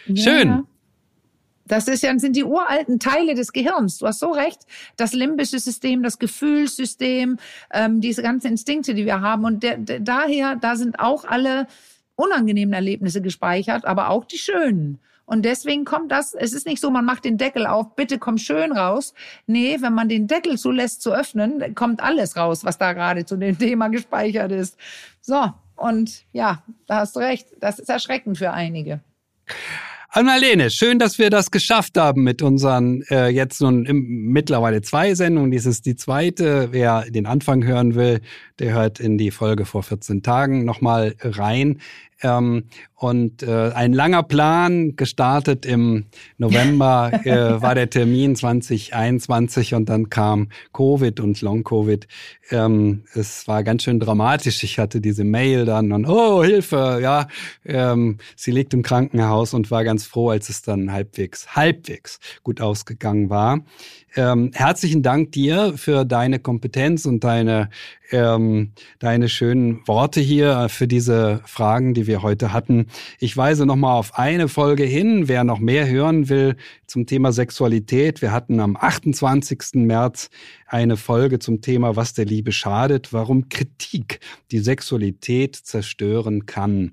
Ja. 0.06 0.22
Schön. 0.22 0.66
Das 1.66 1.88
ist 1.88 2.02
ja, 2.02 2.16
sind 2.18 2.36
die 2.36 2.44
uralten 2.44 2.98
Teile 2.98 3.34
des 3.34 3.52
Gehirns. 3.52 3.98
Du 3.98 4.06
hast 4.06 4.20
so 4.20 4.30
recht. 4.30 4.60
Das 4.96 5.12
limbische 5.12 5.58
System, 5.58 6.02
das 6.02 6.18
Gefühlssystem, 6.18 7.38
ähm, 7.72 8.00
diese 8.00 8.22
ganzen 8.22 8.48
Instinkte, 8.48 8.94
die 8.94 9.06
wir 9.06 9.20
haben. 9.20 9.44
Und 9.44 9.62
der, 9.62 9.78
der, 9.78 10.00
daher, 10.00 10.56
da 10.56 10.76
sind 10.76 10.98
auch 10.98 11.24
alle 11.24 11.66
unangenehmen 12.16 12.74
Erlebnisse 12.74 13.22
gespeichert, 13.22 13.84
aber 13.84 14.10
auch 14.10 14.24
die 14.24 14.38
schönen. 14.38 14.98
Und 15.26 15.44
deswegen 15.44 15.84
kommt 15.86 16.12
das, 16.12 16.34
es 16.34 16.52
ist 16.52 16.66
nicht 16.66 16.80
so, 16.80 16.90
man 16.90 17.04
macht 17.04 17.24
den 17.24 17.38
Deckel 17.38 17.66
auf, 17.66 17.96
bitte 17.96 18.18
komm 18.18 18.36
schön 18.36 18.72
raus. 18.72 19.14
Nee, 19.46 19.78
wenn 19.80 19.94
man 19.94 20.08
den 20.08 20.26
Deckel 20.26 20.58
zulässt 20.58 21.00
zu 21.00 21.12
öffnen, 21.12 21.74
kommt 21.74 22.02
alles 22.02 22.36
raus, 22.36 22.64
was 22.64 22.76
da 22.76 22.92
gerade 22.92 23.24
zu 23.24 23.36
dem 23.36 23.58
Thema 23.58 23.88
gespeichert 23.88 24.52
ist. 24.52 24.76
So, 25.22 25.52
und 25.76 26.24
ja, 26.32 26.62
da 26.86 26.96
hast 26.96 27.16
du 27.16 27.20
recht, 27.20 27.48
das 27.58 27.78
ist 27.78 27.88
erschreckend 27.88 28.36
für 28.36 28.52
einige. 28.52 29.00
Annalene, 30.16 30.70
schön, 30.70 31.00
dass 31.00 31.18
wir 31.18 31.28
das 31.28 31.50
geschafft 31.50 31.98
haben 31.98 32.22
mit 32.22 32.40
unseren 32.40 33.02
äh, 33.10 33.30
jetzt 33.30 33.60
nun 33.60 33.84
im, 33.84 34.28
mittlerweile 34.28 34.80
zwei 34.80 35.12
Sendungen. 35.16 35.50
Dies 35.50 35.66
ist 35.66 35.86
die 35.86 35.96
zweite. 35.96 36.68
Wer 36.70 37.10
den 37.10 37.26
Anfang 37.26 37.64
hören 37.64 37.96
will, 37.96 38.20
der 38.60 38.74
hört 38.74 39.00
in 39.00 39.18
die 39.18 39.32
Folge 39.32 39.64
vor 39.64 39.82
14 39.82 40.22
Tagen 40.22 40.64
nochmal 40.64 41.16
rein. 41.20 41.80
Ähm, 42.22 42.64
und 42.94 43.42
äh, 43.42 43.70
ein 43.74 43.92
langer 43.92 44.22
Plan, 44.22 44.96
gestartet 44.96 45.66
im 45.66 46.06
November, 46.38 47.10
äh, 47.24 47.60
war 47.60 47.74
der 47.74 47.90
Termin 47.90 48.34
2021 48.34 49.74
und 49.74 49.90
dann 49.90 50.08
kam 50.08 50.48
Covid 50.72 51.20
und 51.20 51.42
Long-Covid. 51.42 52.06
Ähm, 52.50 53.02
es 53.12 53.46
war 53.46 53.62
ganz 53.62 53.82
schön 53.82 54.00
dramatisch. 54.00 54.62
Ich 54.64 54.78
hatte 54.78 55.02
diese 55.02 55.24
Mail 55.24 55.66
dann 55.66 55.92
und, 55.92 56.06
oh, 56.06 56.42
Hilfe, 56.42 57.00
ja, 57.02 57.28
ähm, 57.66 58.16
sie 58.36 58.52
liegt 58.52 58.72
im 58.72 58.82
Krankenhaus 58.82 59.52
und 59.52 59.70
war 59.70 59.84
ganz 59.84 60.03
froh, 60.06 60.30
als 60.30 60.48
es 60.48 60.62
dann 60.62 60.92
halbwegs, 60.92 61.56
halbwegs 61.56 62.18
gut 62.42 62.60
ausgegangen 62.60 63.30
war. 63.30 63.64
Ähm, 64.16 64.50
herzlichen 64.54 65.02
Dank 65.02 65.32
dir 65.32 65.74
für 65.76 66.04
deine 66.04 66.38
Kompetenz 66.38 67.04
und 67.04 67.24
deine, 67.24 67.68
ähm, 68.12 68.72
deine 69.00 69.28
schönen 69.28 69.86
Worte 69.88 70.20
hier 70.20 70.68
für 70.68 70.86
diese 70.86 71.40
Fragen, 71.46 71.94
die 71.94 72.06
wir 72.06 72.22
heute 72.22 72.52
hatten. 72.52 72.86
Ich 73.18 73.36
weise 73.36 73.66
nochmal 73.66 73.98
auf 73.98 74.18
eine 74.18 74.48
Folge 74.48 74.84
hin. 74.84 75.26
Wer 75.26 75.42
noch 75.42 75.58
mehr 75.58 75.88
hören 75.88 76.28
will 76.28 76.56
zum 76.86 77.06
Thema 77.06 77.32
Sexualität, 77.32 78.22
wir 78.22 78.30
hatten 78.30 78.60
am 78.60 78.76
28. 78.76 79.74
März 79.74 80.30
eine 80.66 80.96
Folge 80.96 81.40
zum 81.40 81.60
Thema, 81.60 81.96
was 81.96 82.14
der 82.14 82.24
Liebe 82.24 82.52
schadet, 82.52 83.12
warum 83.12 83.48
Kritik 83.48 84.20
die 84.52 84.60
Sexualität 84.60 85.56
zerstören 85.56 86.46
kann 86.46 86.92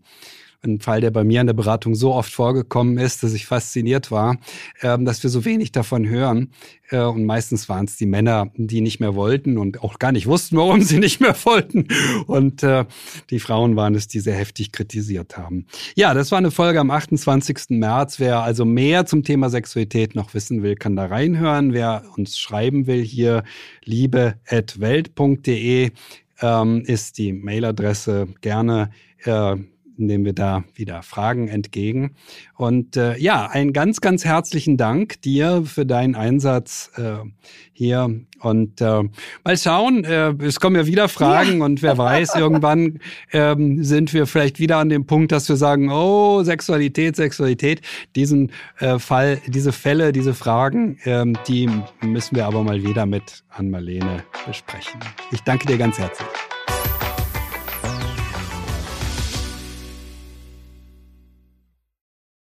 ein 0.64 0.80
Fall, 0.80 1.02
der 1.02 1.12
bei 1.12 1.24
mir 1.24 1.42
in 1.42 1.48
der 1.48 1.54
Beratung 1.54 1.96
so 1.96 2.14
oft 2.14 2.32
vorgekommen 2.32 3.00
ist, 3.00 3.24
dass 3.24 3.34
ich 3.34 3.48
fasziniert 3.48 4.12
war, 4.12 4.38
ähm, 4.82 5.06
dass 5.06 5.24
wir 5.24 5.30
so 5.30 5.46
wenig 5.46 5.72
davon 5.72 6.08
hören. 6.08 6.52
Äh, 6.90 7.02
und 7.02 7.26
meistens 7.26 7.68
waren 7.68 7.86
es 7.86 7.98
die 7.98 8.06
Männer, 8.06 8.52
die 8.56 8.80
nicht 8.82 9.00
mehr 9.00 9.16
wollten 9.16 9.58
und 9.58 9.82
auch 9.82 9.98
gar 9.98 10.12
nicht 10.12 10.28
wussten, 10.28 10.58
warum 10.58 10.82
sie 10.82 11.00
nicht 11.00 11.20
mehr 11.20 11.36
wollten. 11.46 11.88
Und 12.28 12.62
äh, 12.64 12.86
die 13.32 13.40
Frauen 13.40 13.76
waren 13.76 13.96
es, 13.96 14.08
die 14.08 14.20
sehr 14.20 14.36
heftig 14.36 14.72
kritisiert 14.72 15.36
haben. 15.38 15.66
Ja, 15.96 16.14
das 16.14 16.30
war 16.32 16.38
eine 16.38 16.52
Folge 16.52 16.80
am 16.80 16.92
28. 16.92 17.70
März. 17.70 18.20
Wer 18.20 18.42
also 18.42 18.66
mehr 18.66 19.08
zum 19.08 19.24
Thema 19.24 19.50
Sexualität 19.50 20.14
noch 20.16 20.36
wissen 20.36 20.62
will, 20.62 20.76
kann 20.76 20.96
da 20.96 21.08
reinhören. 21.08 21.74
Wer 21.74 22.04
uns 22.18 22.38
schreiben 22.38 22.86
will, 22.86 23.04
hier 23.04 23.44
liebe.welt.de 23.84 25.90
ähm, 26.42 26.84
ist 26.86 27.18
die 27.18 27.34
Mailadresse 27.34 28.28
gerne 28.42 28.92
äh, 29.24 29.56
nehmen 30.06 30.26
wir 30.26 30.34
da 30.34 30.64
wieder 30.74 31.04
Fragen 31.04 31.48
entgegen. 31.48 32.16
Und 32.56 32.98
äh, 32.98 33.18
ja, 33.18 33.48
einen 33.48 33.74
ganz, 33.74 34.02
ganz 34.02 34.26
herzlichen 34.26 34.78
Dank 34.78 35.22
dir 35.22 35.64
für 35.66 35.86
deinen 35.86 36.16
Einsatz 36.16 36.92
äh, 36.98 37.26
hier. 37.74 38.22
Und 38.40 38.82
äh, 38.82 39.04
mal 39.44 39.58
schauen, 39.58 40.04
äh, 40.04 40.34
es 40.44 40.60
kommen 40.60 40.76
ja 40.76 40.86
wieder 40.86 41.10
Fragen 41.10 41.60
ja. 41.60 41.66
und 41.66 41.82
wer 41.82 41.98
weiß, 41.98 42.36
irgendwann 42.36 43.00
ähm, 43.32 43.84
sind 43.84 44.14
wir 44.14 44.28
vielleicht 44.28 44.60
wieder 44.60 44.78
an 44.78 44.90
dem 44.90 45.06
Punkt, 45.06 45.32
dass 45.32 45.50
wir 45.50 45.56
sagen, 45.56 45.92
oh, 45.92 46.44
Sexualität, 46.44 47.16
Sexualität. 47.16 47.82
Diesen 48.16 48.52
äh, 48.80 49.00
Fall, 49.00 49.42
diese 49.48 49.72
Fälle, 49.72 50.12
diese 50.12 50.34
Fragen, 50.34 50.98
ähm, 51.06 51.38
die 51.48 51.70
müssen 52.02 52.36
wir 52.36 52.46
aber 52.46 52.64
mal 52.64 52.84
wieder 52.84 53.06
mit 53.06 53.44
Ann 53.50 53.70
Marlene 53.70 54.24
besprechen. 54.46 55.00
Ich 55.32 55.42
danke 55.42 55.68
dir 55.68 55.78
ganz 55.78 55.98
herzlich. 55.98 56.28